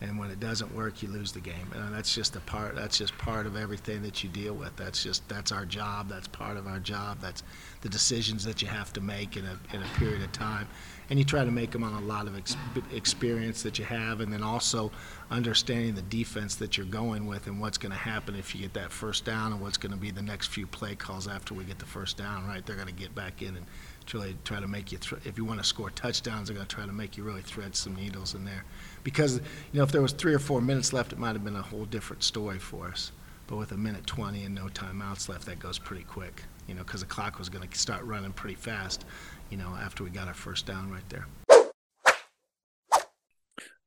[0.00, 1.72] and when it doesn't work, you lose the game.
[1.74, 2.74] And that's just a part.
[2.74, 4.74] That's just part of everything that you deal with.
[4.76, 6.08] That's just that's our job.
[6.08, 7.18] That's part of our job.
[7.20, 7.42] That's
[7.80, 10.66] the decisions that you have to make in a in a period of time,
[11.10, 12.56] and you try to make them on a lot of ex-
[12.92, 14.90] experience that you have, and then also
[15.30, 18.74] understanding the defense that you're going with and what's going to happen if you get
[18.74, 21.64] that first down and what's going to be the next few play calls after we
[21.64, 22.46] get the first down.
[22.46, 23.66] Right, they're going to get back in and
[24.06, 24.98] try, try to make you.
[24.98, 27.42] Th- if you want to score touchdowns, they're going to try to make you really
[27.42, 28.64] thread some needles in there
[29.04, 31.56] because you know if there was three or four minutes left, it might have been
[31.56, 33.12] a whole different story for us.
[33.46, 36.42] But with a minute 20 and no timeouts left, that goes pretty quick.
[36.66, 39.04] You know, because the clock was going to start running pretty fast.
[39.50, 41.26] You know, after we got our first down right there.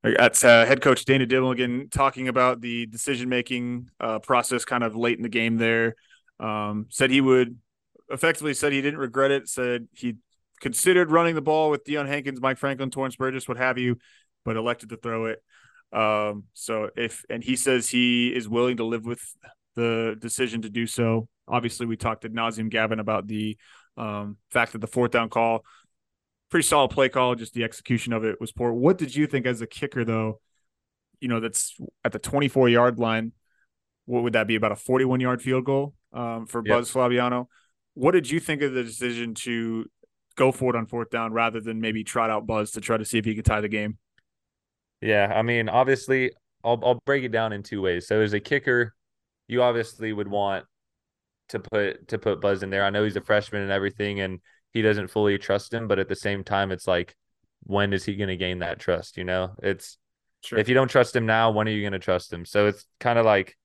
[0.04, 4.96] That's uh, head coach Dana Dimel talking about the decision making uh, process kind of
[4.96, 5.96] late in the game there.
[6.40, 7.58] Um, said he would
[8.10, 9.50] effectively said he didn't regret it.
[9.50, 10.18] Said he
[10.62, 13.98] considered running the ball with Deion Hankins, Mike Franklin, Torrance Burgess, what have you
[14.48, 15.44] but elected to throw it.
[15.92, 19.22] Um, so if and he says he is willing to live with
[19.76, 21.28] the decision to do so.
[21.50, 23.58] Obviously, we talked to nauseum Gavin about the
[23.98, 25.66] um, fact that the fourth down call,
[26.50, 28.72] pretty solid play call, just the execution of it was poor.
[28.72, 30.40] What did you think as a kicker, though?
[31.20, 33.34] You know, that's at the 24 yard line.
[34.06, 34.56] What would that be?
[34.56, 36.78] About a 41 yard field goal um, for yep.
[36.78, 37.48] Buzz Flaviano.
[37.96, 39.86] What did you think of the decision to
[40.36, 43.04] go for it on fourth down rather than maybe trot out Buzz to try to
[43.04, 43.98] see if he could tie the game?
[45.02, 46.32] Yeah, I mean, obviously,
[46.64, 48.08] I'll I'll break it down in two ways.
[48.08, 48.94] So as a kicker,
[49.48, 50.66] you obviously would want
[51.50, 52.84] to put to put Buzz in there.
[52.84, 54.40] I know he's a freshman and everything, and
[54.74, 57.16] he doesn't fully trust him, but at the same time, it's like,
[57.64, 59.18] when is he going to gain that trust?
[59.18, 59.98] You know, it's
[60.44, 60.60] sure.
[60.60, 62.46] if you don't trust him now, when are you going to trust him?
[62.46, 63.56] So it's kind of like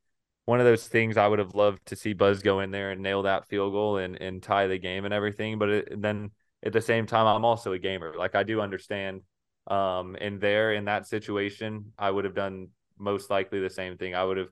[0.44, 3.02] one of those things I would have loved to see Buzz go in there and
[3.02, 5.58] nail that field goal and and tie the game and everything.
[5.58, 6.30] But it, then
[6.62, 8.14] at the same time, I'm also a gamer.
[8.16, 9.22] Like I do understand
[9.66, 14.14] um, and there in that situation, I would have done most likely the same thing.
[14.14, 14.48] I would have,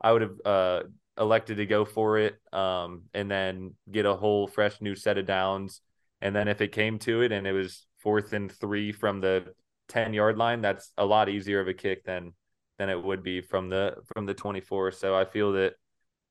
[0.00, 0.82] I would have uh,
[1.18, 5.26] elected to go for it, um, and then get a whole fresh new set of
[5.26, 5.80] downs.
[6.20, 9.54] And then if it came to it and it was fourth and three from the
[9.88, 12.32] ten yard line, that's a lot easier of a kick than
[12.78, 14.90] than it would be from the from the twenty four.
[14.90, 15.74] So I feel that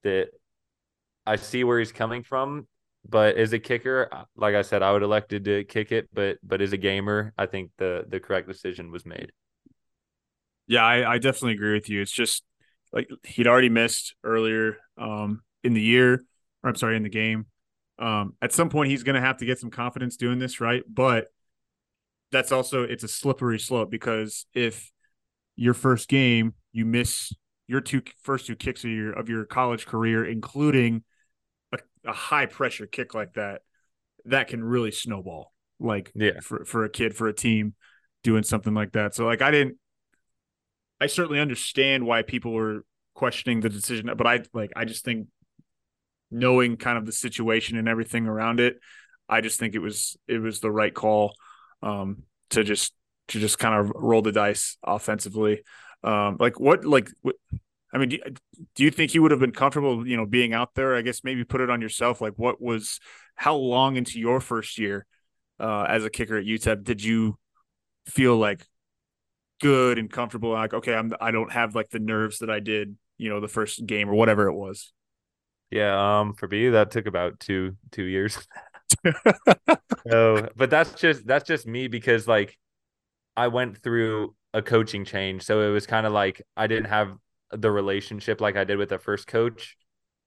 [0.04, 0.30] that
[1.26, 2.68] I see where he's coming from,
[3.08, 6.10] but as a kicker, like I said, I would elected to kick it.
[6.14, 9.32] But but as a gamer, I think the the correct decision was made.
[10.68, 12.02] Yeah, I, I definitely agree with you.
[12.02, 12.44] It's just
[12.94, 16.24] like he'd already missed earlier um, in the year,
[16.64, 17.48] or I'm sorry, in the game.
[18.00, 20.84] Um, at some point, he's going to have to get some confidence doing this, right?
[20.88, 21.28] But
[22.32, 24.92] that's also it's a slippery slope because if
[25.56, 27.32] your first game you miss
[27.68, 31.04] your two first two kicks of your of your college career, including
[32.06, 33.62] a, high pressure kick like that,
[34.26, 35.54] that can really snowball.
[35.80, 36.40] Like Yeah.
[36.42, 37.76] for for a kid for a team
[38.24, 39.16] doing something like that.
[39.16, 39.78] So like I didn't.
[41.02, 45.28] I certainly understand why people were questioning the decision, but I like I just think
[46.32, 48.78] knowing kind of the situation and everything around it,
[49.28, 51.36] I just think it was it was the right call
[51.82, 52.94] um, to just
[53.30, 55.64] to just kind of roll the dice offensively.
[56.04, 57.36] Um, like what like what,
[57.94, 58.18] I mean, do,
[58.76, 60.96] do you think he would have been comfortable, you know, being out there?
[60.96, 62.22] I guess maybe put it on yourself.
[62.22, 63.00] Like, what was
[63.36, 65.06] how long into your first year
[65.60, 67.38] uh, as a kicker at UTEP did you
[68.08, 68.66] feel like
[69.62, 70.52] good and comfortable?
[70.52, 73.48] Like, okay, I'm I don't have like the nerves that I did, you know, the
[73.48, 74.92] first game or whatever it was.
[75.72, 78.38] Yeah, um, for me that took about two two years.
[80.10, 82.58] so, but that's just that's just me because like
[83.36, 87.18] I went through a coaching change, so it was kind of like I didn't have
[87.54, 89.78] the relationship like I did with the first coach,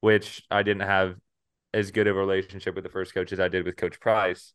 [0.00, 1.16] which I didn't have
[1.74, 4.54] as good of a relationship with the first coach as I did with Coach Price.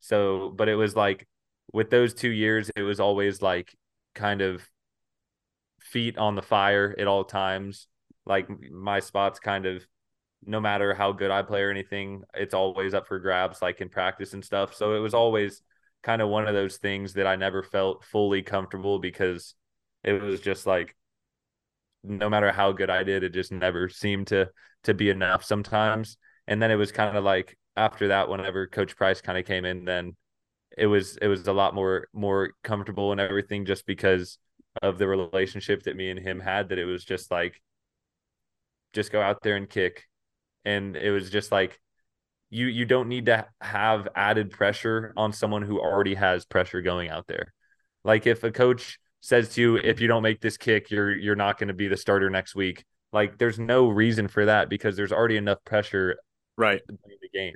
[0.00, 1.28] So, but it was like
[1.72, 3.74] with those two years, it was always like
[4.14, 4.66] kind of
[5.80, 7.88] feet on the fire at all times.
[8.24, 9.86] Like my spot's kind of
[10.44, 13.88] no matter how good I play or anything, it's always up for grabs, like in
[13.88, 14.74] practice and stuff.
[14.74, 15.62] So it was always
[16.02, 19.54] kind of one of those things that I never felt fully comfortable because
[20.02, 20.96] it was just like
[22.04, 24.50] no matter how good I did, it just never seemed to
[24.84, 26.16] to be enough sometimes.
[26.46, 29.64] And then it was kind of like after that, whenever Coach Price kind of came
[29.64, 30.16] in, then
[30.76, 34.38] it was it was a lot more more comfortable and everything just because
[34.82, 37.60] of the relationship that me and him had that it was just like
[38.92, 40.04] just go out there and kick
[40.64, 41.78] and it was just like
[42.50, 47.08] you you don't need to have added pressure on someone who already has pressure going
[47.08, 47.52] out there.
[48.04, 51.36] Like if a coach says to you, if you don't make this kick, you're you're
[51.36, 52.84] not going to be the starter next week.
[53.12, 56.16] Like there's no reason for that because there's already enough pressure
[56.58, 56.82] Right.
[56.88, 57.54] in the game.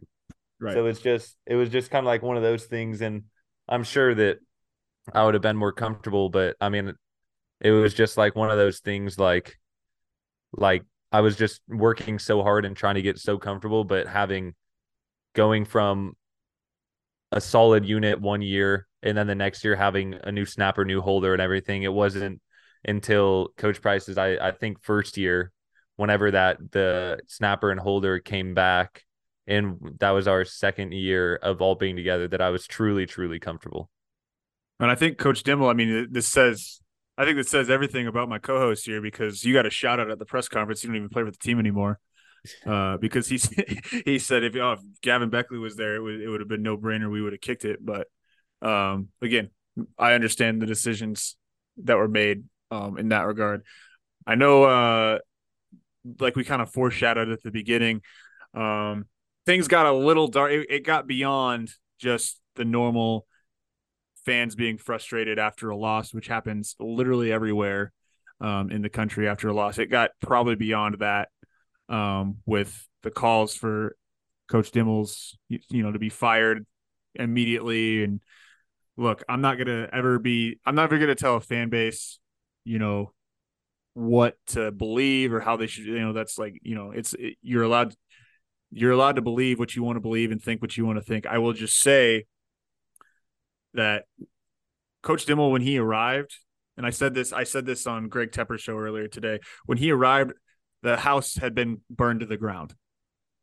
[0.61, 0.73] Right.
[0.75, 3.25] So it's just it was just kind of like one of those things, and
[3.69, 4.39] I'm sure that
[5.13, 6.95] I would have been more comfortable, but I mean,
[7.61, 9.59] it was just like one of those things, like
[10.53, 14.55] like I was just working so hard and trying to get so comfortable, but having
[15.35, 16.15] going from
[17.33, 21.01] a solid unit one year and then the next year having a new snapper, new
[21.01, 21.83] holder, and everything.
[21.83, 22.41] It wasn't
[22.85, 25.53] until Coach Price's I I think first year,
[25.97, 29.05] whenever that the snapper and holder came back,
[29.47, 33.39] and that was our second year of all being together that I was truly truly
[33.39, 33.91] comfortable.
[34.79, 36.81] And I think Coach Dimel, I mean, this says,
[37.17, 40.11] I think this says everything about my co-host here because you got a shout out
[40.11, 40.85] at the press conference.
[40.85, 41.99] You don't even play with the team anymore.
[42.65, 43.41] Uh, because he
[44.05, 46.63] he said if, oh, if Gavin Baechle was there, it would it would have been
[46.63, 47.11] no brainer.
[47.11, 47.85] We would have kicked it.
[47.85, 48.09] But
[48.63, 49.51] um, again,
[49.99, 51.37] I understand the decisions
[51.85, 53.63] that were made um, in that regard.
[54.27, 55.19] I know, uh,
[56.21, 58.03] like we kind of foreshadowed at the beginning,
[58.55, 59.07] um,
[59.45, 60.53] things got a little dark.
[60.53, 63.27] It, it got beyond just the normal
[64.25, 67.93] fans being frustrated after a loss, which happens literally everywhere
[68.41, 69.79] um, in the country after a loss.
[69.79, 71.29] It got probably beyond that
[71.89, 73.97] um, with the calls for
[74.49, 76.65] Coach Dimel's, you, know, to be fired
[77.15, 78.05] immediately.
[78.05, 78.21] And
[78.97, 80.59] look, I'm not gonna ever be.
[80.65, 82.19] I'm never gonna tell a fan base,
[82.65, 83.13] you know,
[83.95, 85.87] what to believe or how they should.
[85.87, 87.95] You know, that's like, you know, it's it, you're allowed.
[88.73, 91.05] You're allowed to believe what you want to believe and think what you want to
[91.05, 91.25] think.
[91.25, 92.27] I will just say
[93.75, 94.05] that
[95.03, 96.37] Coach Dimel, when he arrived,
[96.77, 99.39] and I said this, I said this on Greg Tepper's show earlier today.
[99.67, 100.33] When he arrived,
[100.87, 102.75] the house had been burned to the ground.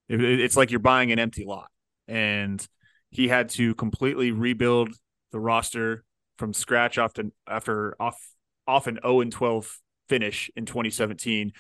[0.08, 1.70] It, it, it's like you're buying an empty lot,
[2.08, 2.66] and
[3.10, 4.94] he had to completely rebuild
[5.32, 6.06] the roster
[6.38, 8.18] from scratch after after off
[8.66, 9.78] off an 0 and 12
[10.08, 11.52] finish in 2017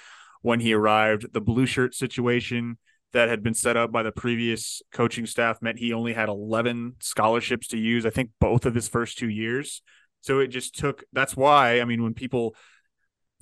[0.41, 1.33] when he arrived.
[1.33, 2.77] The blue shirt situation
[3.11, 6.95] that had been set up by the previous coaching staff meant he only had 11
[7.01, 8.05] scholarships to use.
[8.05, 9.81] I think both of his first two years.
[10.21, 11.03] So it just took.
[11.11, 12.55] That's why I mean when people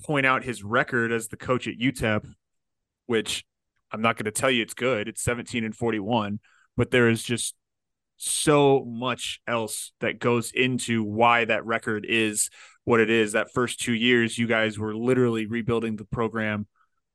[0.04, 2.24] point out his record as the coach at UTEP,
[3.06, 3.44] which
[3.90, 5.08] I'm not going to tell you it's good.
[5.08, 6.40] It's 17 and 41,
[6.76, 7.54] but there is just
[8.16, 12.50] so much else that goes into why that record is
[12.84, 13.32] what it is.
[13.32, 16.66] That first two years, you guys were literally rebuilding the program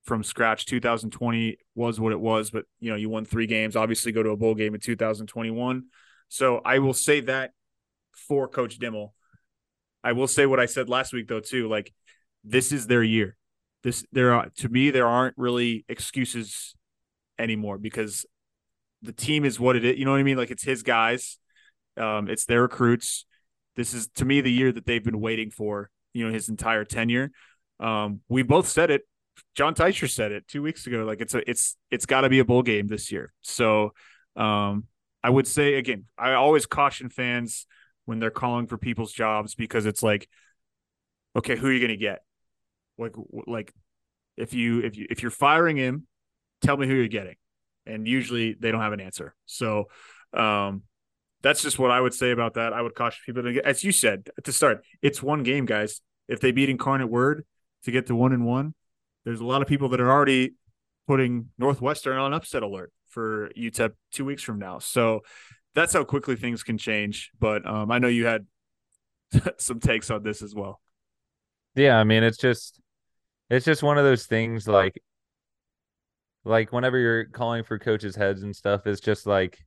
[0.03, 0.65] from scratch.
[0.65, 4.29] 2020 was what it was, but you know, you won three games, obviously go to
[4.29, 5.85] a bowl game in 2021.
[6.29, 7.51] So I will say that
[8.11, 9.11] for Coach Dimel.
[10.03, 11.69] I will say what I said last week though, too.
[11.69, 11.93] Like
[12.43, 13.38] this is their year.
[13.83, 16.75] This there are to me, there aren't really excuses
[17.39, 18.25] anymore because
[19.01, 19.97] the team is what it is.
[19.97, 20.38] You know what I mean?
[20.38, 21.38] Like it's his guys,
[21.97, 23.25] um, it's their recruits.
[23.75, 25.89] This is to me the year that they've been waiting for.
[26.13, 27.31] You know, his entire tenure.
[27.79, 29.03] Um, we both said it.
[29.53, 31.03] John Teicher said it two weeks ago.
[31.03, 33.33] Like it's a it's it's got to be a bowl game this year.
[33.41, 33.93] So
[34.35, 34.85] um,
[35.23, 37.67] I would say again, I always caution fans
[38.05, 40.27] when they're calling for people's jobs because it's like,
[41.35, 42.21] okay, who are you going to get?
[42.97, 43.13] Like
[43.45, 43.73] like
[44.35, 46.07] if you if you if you're firing him,
[46.61, 47.35] tell me who you're getting.
[47.85, 49.33] And usually they don't have an answer.
[49.45, 49.85] So
[50.33, 50.83] um,
[51.41, 52.73] that's just what I would say about that.
[52.73, 54.83] I would caution people to get, as you said to start.
[55.01, 56.01] It's one game, guys.
[56.27, 57.45] If they beat Incarnate Word
[57.83, 58.73] to get to one and one,
[59.23, 60.55] there's a lot of people that are already
[61.07, 64.79] putting Northwestern on upset alert for UTEP two weeks from now.
[64.79, 65.21] So
[65.73, 67.31] that's how quickly things can change.
[67.39, 68.45] But um, I know you had
[69.57, 70.81] some takes on this as well.
[71.75, 72.81] Yeah, I mean, it's just
[73.49, 75.01] it's just one of those things like
[76.43, 79.59] like whenever you're calling for coaches heads and stuff it's just like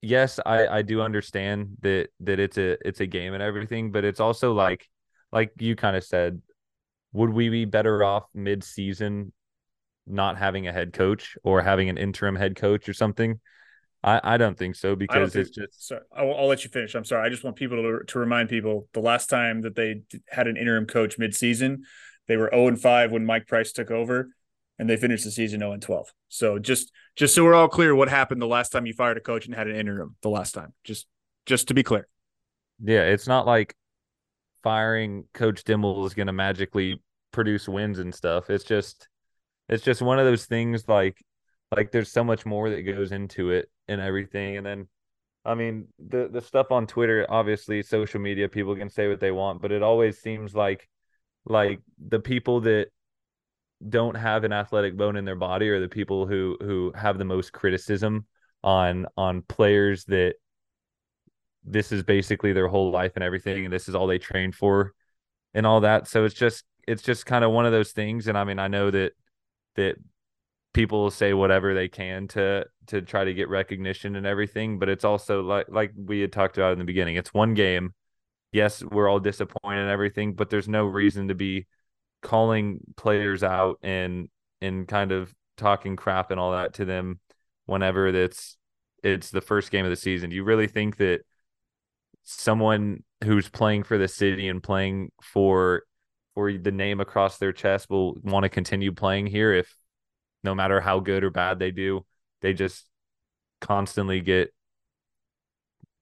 [0.00, 4.04] yes i i do understand that that it's a it's a game and everything but
[4.04, 4.88] it's also like
[5.32, 6.40] like you kind of said
[7.14, 9.32] would we be better off mid-season
[10.06, 13.40] not having a head coach or having an interim head coach or something?
[14.02, 16.94] I i don't think so because think, it's just sorry I'll, I'll, let you finish.
[16.94, 17.24] I'm sorry.
[17.24, 20.58] I just want people to, to remind people the last time that they had an
[20.58, 21.84] interim coach mid-season
[22.28, 24.28] they were 0 and 5 when mike price took over
[24.78, 26.12] and they finished the season 0 and 12.
[26.28, 29.20] So just just so we're all clear, what happened the last time you fired a
[29.20, 30.16] coach and had an interim?
[30.22, 31.06] The last time, just
[31.46, 32.08] just to be clear.
[32.82, 33.76] Yeah, it's not like
[34.62, 37.00] firing Coach Dimel is going to magically
[37.32, 38.50] produce wins and stuff.
[38.50, 39.08] It's just
[39.68, 41.22] it's just one of those things like
[41.74, 44.88] like there's so much more that goes into it and everything and then
[45.44, 49.30] I mean the the stuff on Twitter obviously social media people can say what they
[49.30, 50.88] want but it always seems like
[51.46, 52.88] like the people that
[53.86, 57.24] don't have an athletic bone in their body are the people who who have the
[57.24, 58.26] most criticism
[58.62, 60.34] on on players that
[61.64, 64.92] this is basically their whole life and everything and this is all they train for
[65.54, 66.06] and all that.
[66.06, 68.68] So it's just it's just kind of one of those things and i mean i
[68.68, 69.12] know that
[69.76, 69.96] that
[70.72, 75.04] people say whatever they can to to try to get recognition and everything but it's
[75.04, 77.94] also like like we had talked about in the beginning it's one game
[78.54, 81.66] yes we're all disappointed and everything but there's no reason to be
[82.22, 84.28] calling players out and
[84.62, 87.20] and kind of talking crap and all that to them
[87.66, 88.56] whenever it's
[89.02, 90.30] it's the first game of the season.
[90.30, 91.20] Do you really think that
[92.22, 95.82] someone who's playing for the city and playing for
[96.34, 99.72] for the name across their chest will want to continue playing here if
[100.42, 102.04] no matter how good or bad they do,
[102.40, 102.86] they just
[103.60, 104.52] constantly get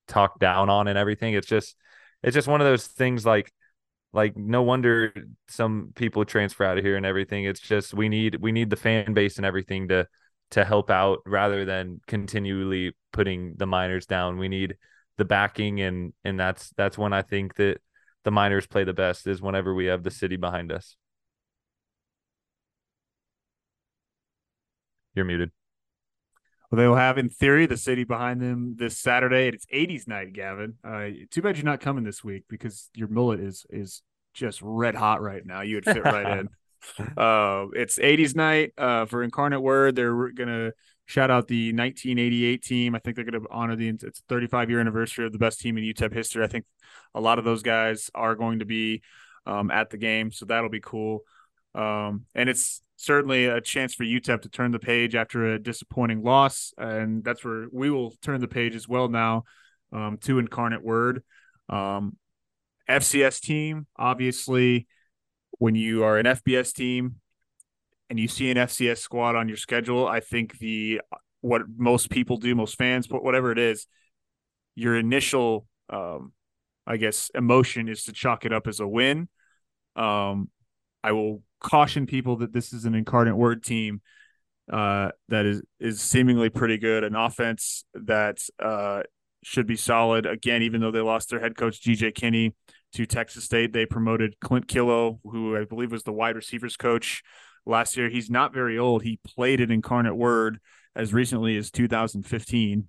[0.09, 1.35] talked down on and everything.
[1.35, 1.77] It's just
[2.23, 3.53] it's just one of those things like
[4.13, 5.13] like no wonder
[5.49, 7.45] some people transfer out of here and everything.
[7.45, 10.07] It's just we need we need the fan base and everything to
[10.53, 14.39] to help out rather than continually putting the miners down.
[14.39, 14.77] We need
[15.19, 17.79] the backing and and that's that's when i think that
[18.25, 20.97] the miners play the best is whenever we have the city behind us.
[25.15, 25.53] You're muted
[26.73, 29.49] well, they will have, in theory, the city behind them this Saturday.
[29.49, 30.77] It's 80s night, Gavin.
[30.83, 34.01] Uh, too bad you're not coming this week because your mullet is is
[34.33, 35.61] just red hot right now.
[35.61, 36.49] You would fit right in.
[37.17, 39.95] Uh, it's 80s night uh, for Incarnate Word.
[39.95, 40.73] They're gonna
[41.07, 42.97] shout out the 1988 team.
[42.97, 45.85] I think they're gonna honor the it's 35 year anniversary of the best team in
[45.85, 46.43] UTEP history.
[46.43, 46.65] I think
[47.15, 49.03] a lot of those guys are going to be
[49.47, 51.21] um, at the game, so that'll be cool.
[51.75, 56.23] Um, and it's certainly a chance for UTEP to turn the page after a disappointing
[56.23, 59.45] loss, and that's where we will turn the page as well now
[59.93, 61.23] um, to Incarnate Word.
[61.69, 62.17] Um,
[62.89, 64.87] FCS team, obviously,
[65.59, 67.17] when you are an FBS team
[68.11, 71.01] and you see an FCS squad on your schedule, I think the
[71.41, 73.87] what most people do, most fans, whatever it is,
[74.75, 76.33] your initial, um,
[76.87, 79.29] I guess, emotion is to chalk it up as a win.
[79.97, 80.51] Um,
[81.03, 84.01] I will caution people that this is an incarnate word team
[84.71, 89.03] uh, that is is seemingly pretty good, an offense that uh,
[89.43, 90.27] should be solid.
[90.27, 92.55] Again, even though they lost their head coach GJ Kinney
[92.95, 97.23] to Texas State, they promoted Clint Killough, who I believe was the wide receivers coach
[97.67, 98.09] last year.
[98.09, 99.03] He's not very old.
[99.03, 100.59] He played at Incarnate Word
[100.95, 102.89] as recently as 2015.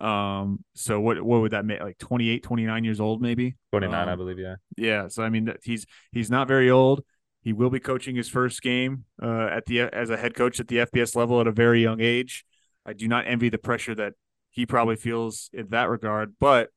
[0.00, 3.54] Um, so what what would that make like 28, 29 years old, maybe?
[3.70, 4.56] 29, um, I believe, yeah.
[4.76, 5.08] Yeah.
[5.08, 7.04] So I mean he's he's not very old.
[7.42, 10.68] He will be coaching his first game uh, at the as a head coach at
[10.68, 12.44] the FBS level at a very young age.
[12.86, 14.14] I do not envy the pressure that
[14.50, 16.34] he probably feels in that regard.
[16.38, 16.70] But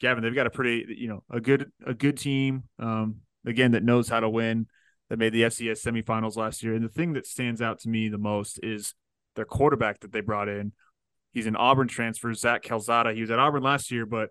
[0.00, 3.16] Gavin, they've got a pretty you know a good a good team um,
[3.46, 4.66] again that knows how to win.
[5.08, 6.74] That made the FCS semifinals last year.
[6.74, 8.92] And the thing that stands out to me the most is
[9.36, 10.72] their quarterback that they brought in,
[11.36, 13.12] He's an Auburn transfer, Zach Calzada.
[13.12, 14.30] He was at Auburn last year, but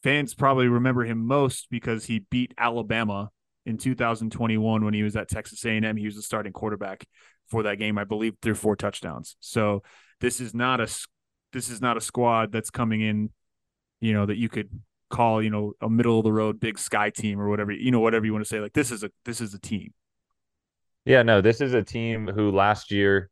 [0.00, 3.30] fans probably remember him most because he beat Alabama
[3.66, 5.96] in 2021 when he was at Texas A&M.
[5.96, 7.04] He was the starting quarterback
[7.48, 9.36] for that game, I believe, through four touchdowns.
[9.40, 9.82] So
[10.20, 10.88] this is not a
[11.52, 13.30] this is not a squad that's coming in,
[14.00, 14.70] you know, that you could
[15.10, 18.00] call, you know, a middle of the road big sky team or whatever, you know,
[18.00, 18.60] whatever you want to say.
[18.60, 19.92] Like this is a this is a team.
[21.04, 23.30] Yeah, no, this is a team who last year,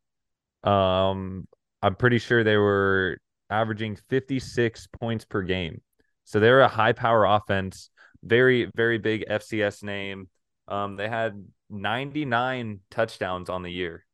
[0.63, 1.49] um,
[1.83, 3.19] I'm pretty sure they were
[3.51, 5.81] averaging 56 points per game.
[6.23, 7.91] So they're a high power offense,
[8.25, 10.29] very, very big FCS name.
[10.67, 14.05] Um, they had 99 touchdowns on the year.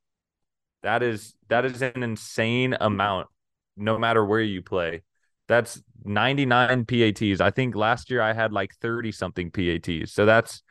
[0.82, 3.28] That is that is an insane amount,
[3.76, 5.02] no matter where you play.
[5.46, 7.40] That's 99 PATs.
[7.40, 10.12] I think last year I had like 30 something PATs.
[10.12, 10.62] So that's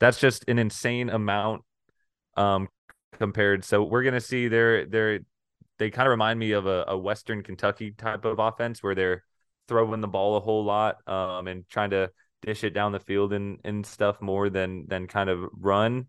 [0.00, 1.62] that's just an insane amount
[2.36, 2.68] um
[3.18, 3.64] compared.
[3.64, 5.20] So we're gonna see they're they're
[5.78, 9.24] they kind of remind me of a, a Western Kentucky type of offense where they're
[9.66, 12.10] throwing the ball a whole lot um and trying to
[12.42, 16.06] dish it down the field and and stuff more than than kind of run.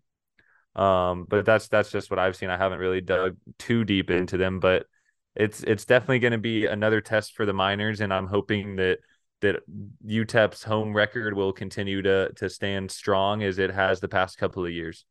[0.76, 2.50] Um, but that's that's just what I've seen.
[2.50, 4.86] I haven't really dug too deep into them, but
[5.34, 8.98] it's it's definitely going to be another test for the Miners, and I'm hoping that
[9.40, 9.62] that
[10.06, 14.64] UTEP's home record will continue to to stand strong as it has the past couple
[14.64, 15.04] of years.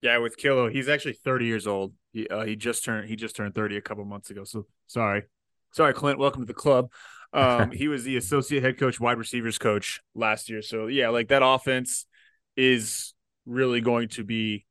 [0.00, 1.92] Yeah, with Killough, he's actually 30 years old.
[2.12, 4.44] He uh, he just turned he just turned 30 a couple months ago.
[4.44, 5.24] So sorry,
[5.72, 6.18] sorry, Clint.
[6.18, 6.90] Welcome to the club.
[7.32, 10.62] Um, he was the associate head coach, wide receivers coach last year.
[10.62, 12.06] So yeah, like that offense
[12.56, 13.14] is
[13.46, 14.66] really going to be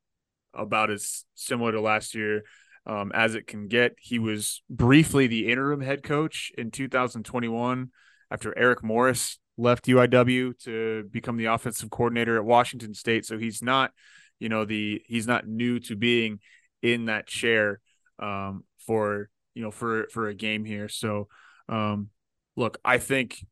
[0.53, 2.43] about as similar to last year
[2.85, 3.95] um, as it can get.
[3.99, 7.91] He was briefly the interim head coach in 2021
[8.31, 13.25] after Eric Morris left UIW to become the offensive coordinator at Washington State.
[13.25, 13.91] So he's not,
[14.39, 16.39] you know, the he's not new to being
[16.81, 17.81] in that chair
[18.19, 20.87] um, for you know for for a game here.
[20.87, 21.27] So
[21.67, 22.09] um,
[22.57, 23.45] look, I think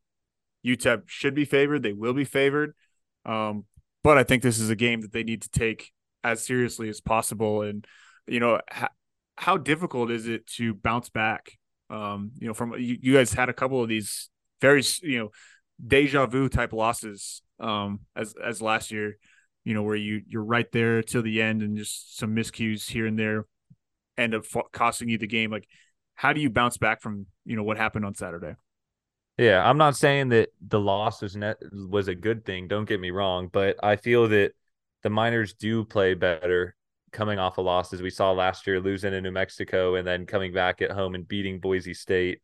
[0.66, 1.84] UTEP should be favored.
[1.84, 2.74] They will be favored.
[3.24, 3.66] Um,
[4.03, 5.91] but I think this is a game that they need to take
[6.24, 7.62] as seriously as possible.
[7.62, 7.86] And,
[8.28, 8.89] you know, ha-
[9.38, 11.58] how difficult is it to bounce back?
[11.89, 14.30] Um, you know, from you, you guys had a couple of these
[14.60, 15.30] very, you know,
[15.86, 19.18] deja vu type losses um, as as last year.
[19.64, 23.06] You know, where you you're right there till the end, and just some miscues here
[23.08, 23.45] and there
[24.18, 25.51] end up costing you the game.
[25.51, 25.68] Like,
[26.14, 28.56] how do you bounce back from you know what happened on Saturday?
[29.38, 31.57] Yeah, I'm not saying that the loss was net
[31.89, 32.67] was a good thing.
[32.67, 34.53] Don't get me wrong, but I feel that
[35.03, 36.75] the Miners do play better
[37.11, 40.25] coming off a loss as we saw last year, losing in New Mexico and then
[40.25, 42.39] coming back at home and beating Boise State.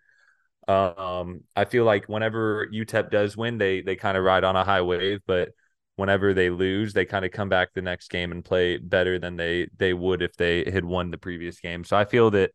[0.68, 4.64] Um, I feel like whenever UTEP does win, they they kind of ride on a
[4.64, 5.50] high wave, but
[5.96, 9.38] whenever they lose, they kind of come back the next game and play better than
[9.38, 11.84] they they would if they had won the previous game.
[11.86, 12.52] So I feel that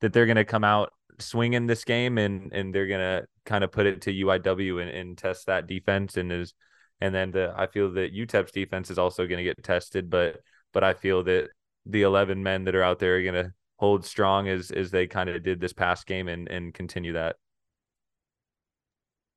[0.00, 0.92] that they're going to come out
[1.24, 5.18] swinging this game and and they're to kind of put it to UIW and, and
[5.18, 6.54] test that defense and is
[7.02, 10.40] and then the, I feel that UTEP's defense is also to get tested, but
[10.72, 11.48] but I feel that
[11.84, 15.28] the 11 men that are out there are to hold strong as as they kind
[15.28, 17.36] of did this past game and and continue that.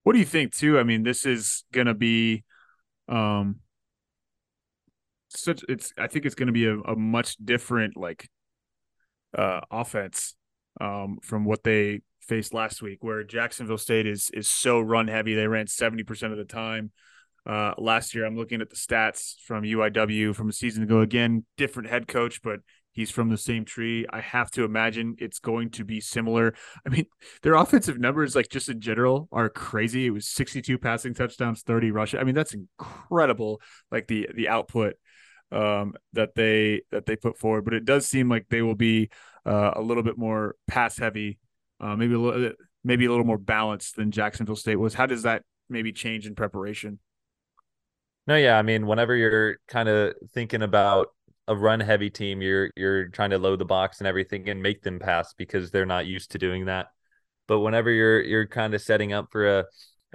[0.03, 0.77] What do you think too?
[0.77, 2.43] I mean, this is to be
[3.07, 3.61] um
[5.29, 8.29] such it's I think it's to be a, a much different like
[9.35, 10.35] uh offense
[10.81, 15.33] um from what they faced last week where Jacksonville State is is so run heavy.
[15.35, 16.91] They ran 70% of the time.
[17.45, 21.01] Uh, last year, I'm looking at the stats from UIW from a season ago.
[21.01, 22.61] Again, different head coach, but
[22.91, 24.07] he's from the same tree.
[24.09, 26.55] I have to imagine it's going to be similar.
[26.85, 27.05] I mean,
[27.43, 30.07] their offensive numbers, like just in general, are crazy.
[30.07, 32.19] It was 62 passing touchdowns, 30 rushing.
[32.19, 33.61] I mean, that's incredible.
[33.91, 34.95] Like the the output
[35.51, 37.65] um, that they that they put forward.
[37.65, 39.09] But it does seem like they will be
[39.45, 41.39] uh, a little bit more pass heavy,
[41.79, 42.51] uh, maybe a little
[42.83, 44.93] maybe a little more balanced than Jacksonville State was.
[44.93, 46.99] How does that maybe change in preparation?
[48.27, 51.09] No, yeah, I mean, whenever you're kind of thinking about
[51.47, 54.81] a run heavy team, you're you're trying to load the box and everything and make
[54.81, 56.87] them pass because they're not used to doing that.
[57.47, 59.65] But whenever you're you're kind of setting up for a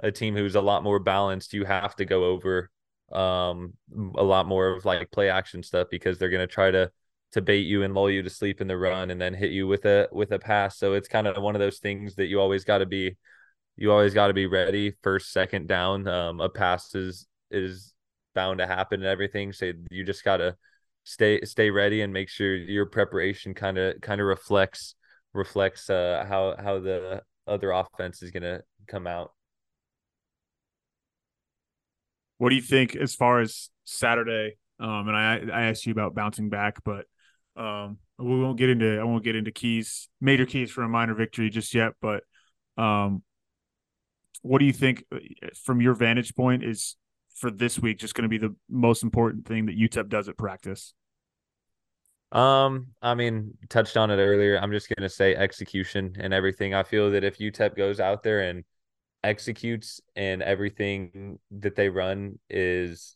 [0.03, 2.69] a team who's a lot more balanced, you have to go over
[3.13, 3.73] um
[4.15, 6.91] a lot more of like play action stuff because they're going to try to
[7.33, 9.67] to bait you and lull you to sleep in the run and then hit you
[9.67, 10.77] with a with a pass.
[10.77, 13.17] So it's kind of one of those things that you always got to be
[13.77, 16.07] you always got to be ready first second down.
[16.07, 17.93] Um a pass is is
[18.33, 19.53] bound to happen and everything.
[19.53, 20.55] So you just gotta
[21.03, 24.95] stay stay ready and make sure your preparation kind of kind of reflects
[25.33, 29.31] reflects uh how how the other offense is gonna come out.
[32.41, 34.57] What do you think as far as Saturday?
[34.79, 37.05] Um, and I I asked you about bouncing back, but
[37.55, 41.13] Um, we won't get into I won't get into keys, major keys for a minor
[41.13, 42.23] victory just yet, but
[42.77, 43.23] um,
[44.41, 45.19] what do you think uh,
[45.63, 46.95] from your vantage point is
[47.35, 50.37] for this week just going to be the most important thing that UTEP does at
[50.37, 50.93] practice?
[52.31, 54.57] Um, I mean, touched on it earlier.
[54.57, 56.73] I'm just gonna say execution and everything.
[56.73, 58.63] I feel that if UTEP goes out there and
[59.23, 63.15] executes and everything that they run is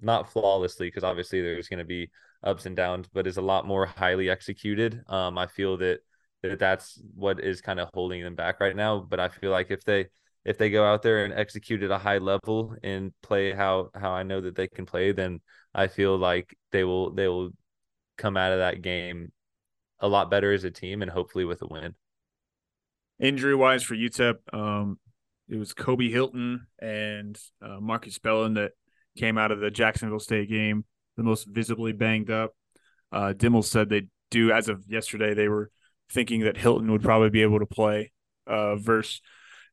[0.00, 2.10] not flawlessly, because obviously there's gonna be
[2.42, 5.02] ups and downs, but is a lot more highly executed.
[5.08, 6.00] Um, I feel that,
[6.42, 9.00] that that's what is kind of holding them back right now.
[9.00, 10.06] But I feel like if they
[10.44, 14.10] if they go out there and execute at a high level and play how how
[14.12, 15.40] I know that they can play, then
[15.74, 17.50] I feel like they will they will
[18.18, 19.32] come out of that game
[20.00, 21.94] a lot better as a team and hopefully with a win.
[23.20, 24.98] Injury wise for UTEP, um,
[25.48, 28.72] it was Kobe Hilton and uh, Marcus Bellin that
[29.16, 30.84] came out of the Jacksonville State game
[31.16, 32.52] the most visibly banged up.
[33.12, 35.34] Uh, Dimel said they do as of yesterday.
[35.34, 35.70] They were
[36.10, 38.12] thinking that Hilton would probably be able to play
[38.46, 39.20] uh, versus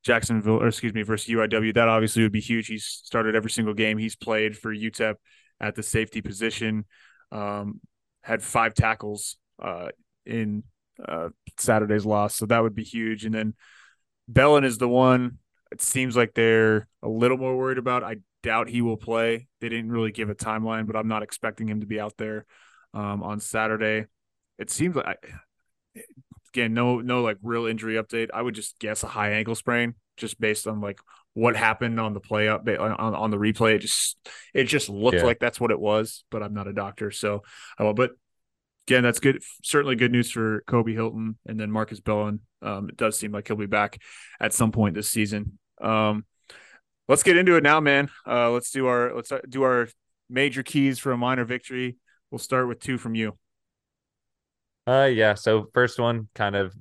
[0.04, 1.74] Jacksonville, or excuse me, versus UIW.
[1.74, 2.68] That obviously would be huge.
[2.68, 5.16] He's started every single game he's played for UTEP
[5.60, 6.86] at the safety position.
[7.32, 7.80] Um,
[8.24, 9.90] had five tackles uh,
[10.26, 10.64] in
[11.08, 13.26] uh, Saturday's loss, so that would be huge.
[13.26, 13.54] And then
[14.28, 15.38] Bellin is the one.
[15.72, 18.04] It seems like they're a little more worried about.
[18.04, 19.48] I doubt he will play.
[19.60, 22.46] They didn't really give a timeline, but I'm not expecting him to be out there
[22.94, 24.06] um, on Saturday.
[24.58, 25.32] It seems like
[26.54, 28.30] again, no no like real injury update.
[28.34, 31.00] I would just guess a high ankle sprain, just based on like
[31.34, 33.76] what happened on the play up on, on the replay.
[33.76, 34.18] It just
[34.54, 35.24] it just looked yeah.
[35.24, 37.44] like that's what it was, but I'm not a doctor, so
[37.78, 37.94] I will.
[37.94, 38.12] But
[38.88, 39.42] again, that's good.
[39.64, 42.42] Certainly good news for Kobe Hilton and then Marcus Bellin.
[42.62, 44.02] Um, it does seem like he'll be back
[44.40, 45.58] at some point this season.
[45.82, 46.26] Um,
[47.08, 48.10] let's get into it now, man.
[48.28, 49.88] Uh, let's do our let's uh, do our
[50.30, 51.98] major keys for a minor victory.
[52.30, 53.38] We'll start with two from you.
[54.88, 55.34] Uh, yeah.
[55.36, 56.74] So first one, kind of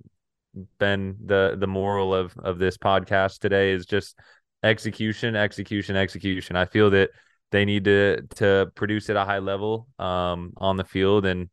[0.79, 4.19] been the the moral of of this podcast today is just
[4.63, 6.57] execution, execution, execution.
[6.57, 7.11] I feel that
[7.51, 11.49] they need to to produce at a high level um on the field and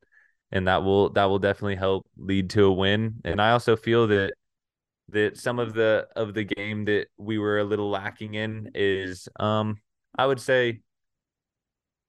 [0.52, 3.16] and that will that will definitely help lead to a win.
[3.24, 4.34] And I also feel that
[5.10, 9.28] that some of the of the game that we were a little lacking in is
[9.40, 9.78] um
[10.18, 10.82] I would say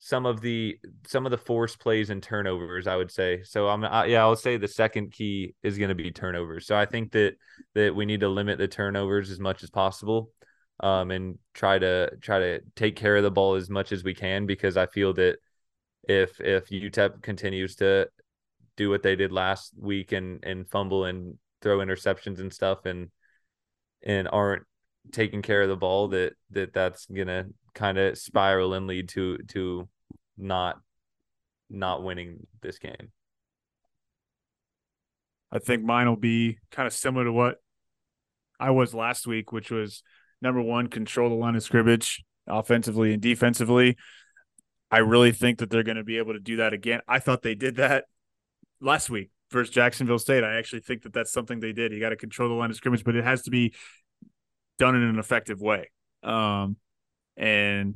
[0.01, 3.43] some of the some of the force plays and turnovers I would say.
[3.43, 6.67] So I'm I, yeah, I would say the second key is going to be turnovers.
[6.67, 7.35] So I think that
[7.75, 10.31] that we need to limit the turnovers as much as possible
[10.81, 14.15] um and try to try to take care of the ball as much as we
[14.15, 15.39] can because I feel that
[16.09, 18.09] if if UTEP continues to
[18.79, 23.11] do what they did last week and and fumble and throw interceptions and stuff and
[24.03, 24.63] and aren't
[25.13, 29.37] taking care of the ball that that that's gonna kind of spiral and lead to
[29.49, 29.89] to
[30.39, 30.79] not
[31.69, 33.13] not winning this game.
[35.51, 37.57] I think mine will be kind of similar to what
[38.61, 40.03] I was last week, which was
[40.41, 43.97] number one, control the line of scrimmage offensively and defensively.
[44.91, 47.01] I really think that they're going to be able to do that again.
[47.09, 48.05] I thought they did that
[48.81, 50.45] last week versus Jacksonville State.
[50.45, 51.93] I actually think that that's something they did.
[51.93, 53.75] You got to control the line of scrimmage, but it has to be
[54.79, 55.91] done in an effective way.
[56.23, 56.77] Um,
[57.37, 57.95] and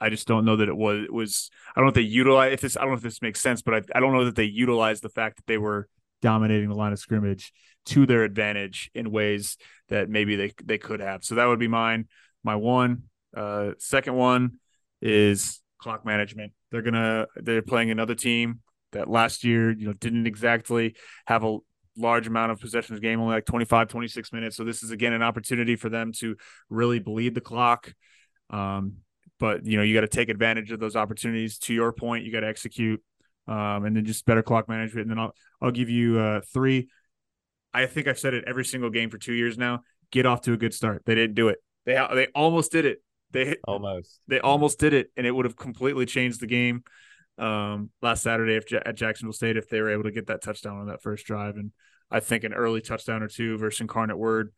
[0.00, 1.04] I just don't know that it was.
[1.04, 1.50] It was.
[1.74, 2.52] I don't know if they utilize.
[2.54, 4.36] If this, I don't know if this makes sense, but I, I don't know that
[4.36, 5.88] they utilized the fact that they were
[6.20, 7.52] dominating the line of scrimmage
[7.84, 9.56] to their advantage in ways
[9.88, 11.24] that maybe they they could have.
[11.24, 12.08] So that would be mine.
[12.42, 13.04] My one.
[13.34, 14.58] Uh, second one
[15.00, 16.52] is clock management.
[16.70, 17.26] They're gonna.
[17.36, 18.60] They're playing another team
[18.92, 20.94] that last year, you know, didn't exactly
[21.26, 21.58] have a
[21.96, 24.56] large amount of possessions game, only like 25, 26 minutes.
[24.56, 26.36] So this is again an opportunity for them to
[26.70, 27.92] really bleed the clock.
[28.50, 28.98] Um,
[29.38, 31.58] but you know, you got to take advantage of those opportunities.
[31.58, 33.02] To your point, you got to execute,
[33.48, 35.08] um, and then just better clock management.
[35.08, 36.88] And then I'll I'll give you uh, three.
[37.74, 39.80] I think I've said it every single game for two years now.
[40.10, 41.02] Get off to a good start.
[41.06, 41.58] They didn't do it.
[41.86, 43.02] They they almost did it.
[43.32, 46.84] They almost they almost did it, and it would have completely changed the game
[47.38, 50.78] um, last Saturday if, at Jacksonville State if they were able to get that touchdown
[50.78, 51.56] on that first drive.
[51.56, 51.72] And
[52.10, 54.52] I think an early touchdown or two versus Incarnate Word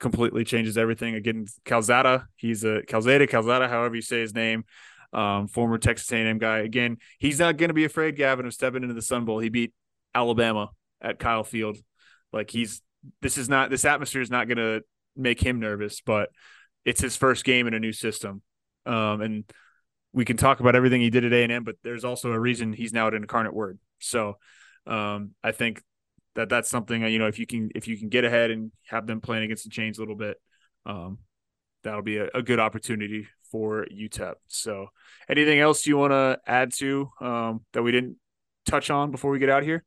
[0.00, 1.14] completely changes everything.
[1.14, 4.64] Again, Calzada, he's a Calzada, Calzada, however you say his name,
[5.12, 6.58] um, former Texas A&M guy.
[6.58, 9.38] Again, he's not going to be afraid, Gavin, of stepping into the Sun Bowl.
[9.38, 9.72] He beat
[10.14, 11.78] Alabama at Kyle Field.
[12.32, 12.82] Like he's
[13.22, 14.82] this is not this atmosphere is not going to
[15.16, 16.30] make him nervous, but
[16.84, 18.42] it's his first game in a new system.
[18.86, 19.44] Um, and
[20.14, 22.92] we can talk about everything he did at A&M, but there's also a reason he's
[22.92, 23.78] now at Incarnate Word.
[23.98, 24.38] So
[24.86, 25.82] um, I think
[26.36, 29.06] that that's something you know if you can if you can get ahead and have
[29.06, 30.36] them playing against the chains a little bit,
[30.86, 31.18] um,
[31.82, 34.34] that'll be a, a, good opportunity for UTEP.
[34.46, 34.88] So
[35.28, 38.16] anything else you want to add to um, that we didn't
[38.66, 39.84] touch on before we get out here?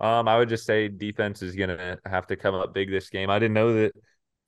[0.00, 3.30] Um, I would just say defense is gonna have to come up big this game.
[3.30, 3.92] I didn't know that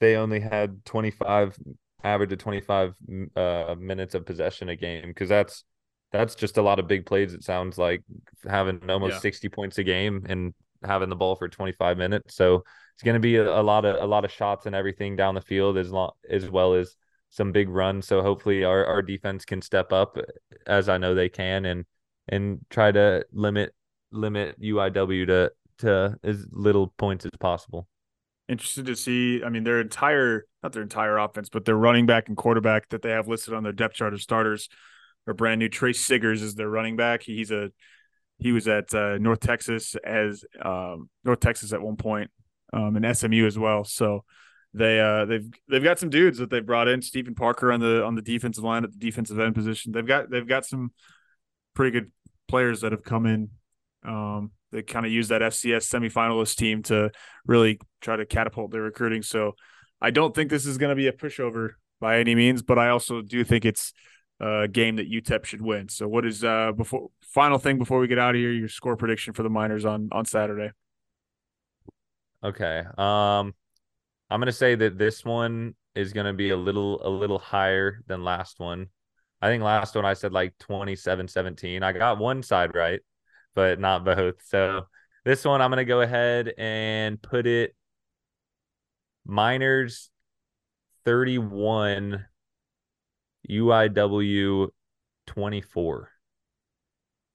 [0.00, 1.57] they only had 25
[2.07, 2.94] average of 25
[3.36, 5.64] uh, minutes of possession a game because that's
[6.12, 7.34] that's just a lot of big plays.
[7.34, 8.02] It sounds like
[8.48, 9.20] having almost yeah.
[9.20, 10.54] 60 points a game and
[10.84, 12.34] having the ball for 25 minutes.
[12.34, 12.62] So
[12.94, 15.34] it's going to be a, a, lot of a lot of shots and everything down
[15.34, 16.96] the field as long as well as
[17.30, 18.07] some big runs.
[18.07, 20.16] So hopefully our, our defense can step up
[20.66, 21.84] as I know they can and
[22.28, 23.74] and try to limit
[24.12, 27.88] limit UIW to to as little points as possible.
[28.49, 29.42] Interested to see.
[29.42, 33.03] I mean, their entire not their entire offense, but their running back and quarterback that
[33.03, 34.68] they have listed on their depth chart of starters
[35.26, 35.68] are brand new.
[35.68, 37.22] Trace Siggers is their running back.
[37.22, 37.72] He's a
[38.38, 42.30] he was at uh, North Texas as um, North Texas at one point,
[42.72, 43.84] um, and SMU as well.
[43.84, 44.24] So
[44.74, 47.03] they uh, they've they've got some dudes that they brought in.
[47.03, 49.92] Stephen Parker on the on the defensive line at the defensive end position.
[49.92, 50.92] They've got they've got some
[51.74, 52.12] pretty good
[52.47, 53.51] players that have come in.
[54.05, 57.10] Um, they kind of use that FCS semifinalist team to
[57.46, 59.22] really try to catapult their recruiting.
[59.22, 59.52] So
[60.00, 62.88] I don't think this is going to be a pushover by any means, but I
[62.88, 63.92] also do think it's
[64.40, 65.88] a game that UTEP should win.
[65.88, 68.96] So what is uh before final thing before we get out of here, your score
[68.96, 70.72] prediction for the Miners on on Saturday?
[72.44, 72.82] Okay.
[72.98, 73.54] Um
[74.28, 77.38] I'm going to say that this one is going to be a little a little
[77.38, 78.88] higher than last one.
[79.40, 81.82] I think last one I said like 27-17.
[81.82, 83.00] I got one side right,
[83.57, 84.34] but not both.
[84.44, 84.86] So
[85.24, 87.74] this one I'm going to go ahead and put it
[89.24, 90.11] Miners
[91.04, 92.24] 31
[93.50, 94.68] UIW
[95.26, 96.11] 24.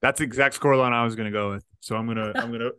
[0.01, 1.65] That's the exact scoreline I was going to go with.
[1.81, 2.73] So I'm going to I'm going to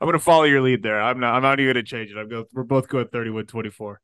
[0.00, 1.00] I'm to follow your lead there.
[1.00, 2.16] I'm not I'm not even going to change it.
[2.16, 4.00] I'm go we're both going 31 24.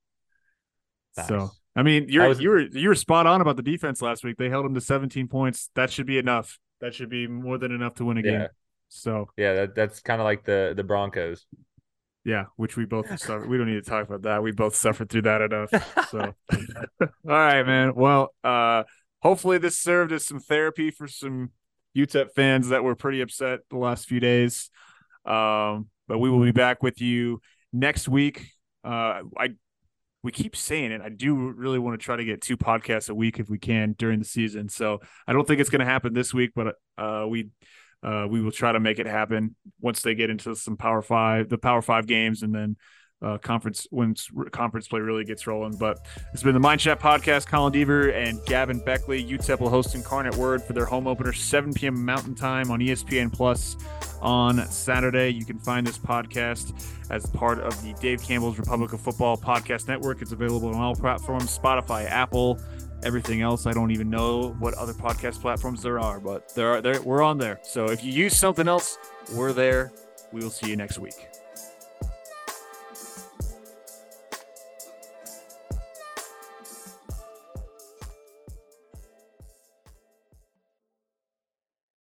[1.17, 1.27] Nice.
[1.27, 4.25] So, I mean, you're was, you were you were spot on about the defense last
[4.25, 4.37] week.
[4.37, 5.71] They held them to 17 points.
[5.75, 6.59] That should be enough.
[6.81, 8.31] That should be more than enough to win a yeah.
[8.31, 8.49] game.
[8.89, 11.47] So, yeah, that, that's kind of like the the Broncos.
[12.25, 13.49] Yeah, which we both suffered.
[13.49, 14.43] We don't need to talk about that.
[14.43, 15.71] We both suffered through that enough.
[16.11, 16.19] So,
[17.01, 17.95] all right, man.
[17.95, 18.85] Well, uh,
[19.21, 21.51] hopefully this served as some therapy for some
[21.97, 24.71] UTEP fans that were pretty upset the last few days.
[25.25, 27.41] Um, but we will be back with you
[27.73, 28.47] next week.
[28.85, 29.51] Uh, I
[30.23, 31.01] we keep saying it.
[31.01, 33.95] I do really want to try to get two podcasts a week if we can
[33.99, 34.69] during the season.
[34.69, 37.49] So I don't think it's going to happen this week, but uh, we
[38.03, 41.49] uh, we will try to make it happen once they get into some Power Five,
[41.49, 42.77] the Power Five games, and then
[43.23, 44.15] uh, conference when
[44.51, 45.77] conference play really gets rolling.
[45.77, 47.47] But it's been the Mine Shaft podcast.
[47.47, 49.29] Colin Deaver and Gavin Baechle.
[49.29, 52.05] UTEP will host Incarnate Word for their home opener, 7 p.m.
[52.05, 53.77] Mountain Time on ESPN Plus
[54.21, 55.31] on Saturday.
[55.31, 56.73] You can find this podcast
[57.11, 60.23] as part of the Dave Campbell's Republic of Football podcast network.
[60.23, 62.59] It's available on all platforms: Spotify, Apple
[63.03, 66.83] everything else i don't even know what other podcast platforms there are but there are
[66.83, 68.99] there we're on there so if you use something else
[69.35, 69.91] we're there
[70.33, 71.30] we will see you next week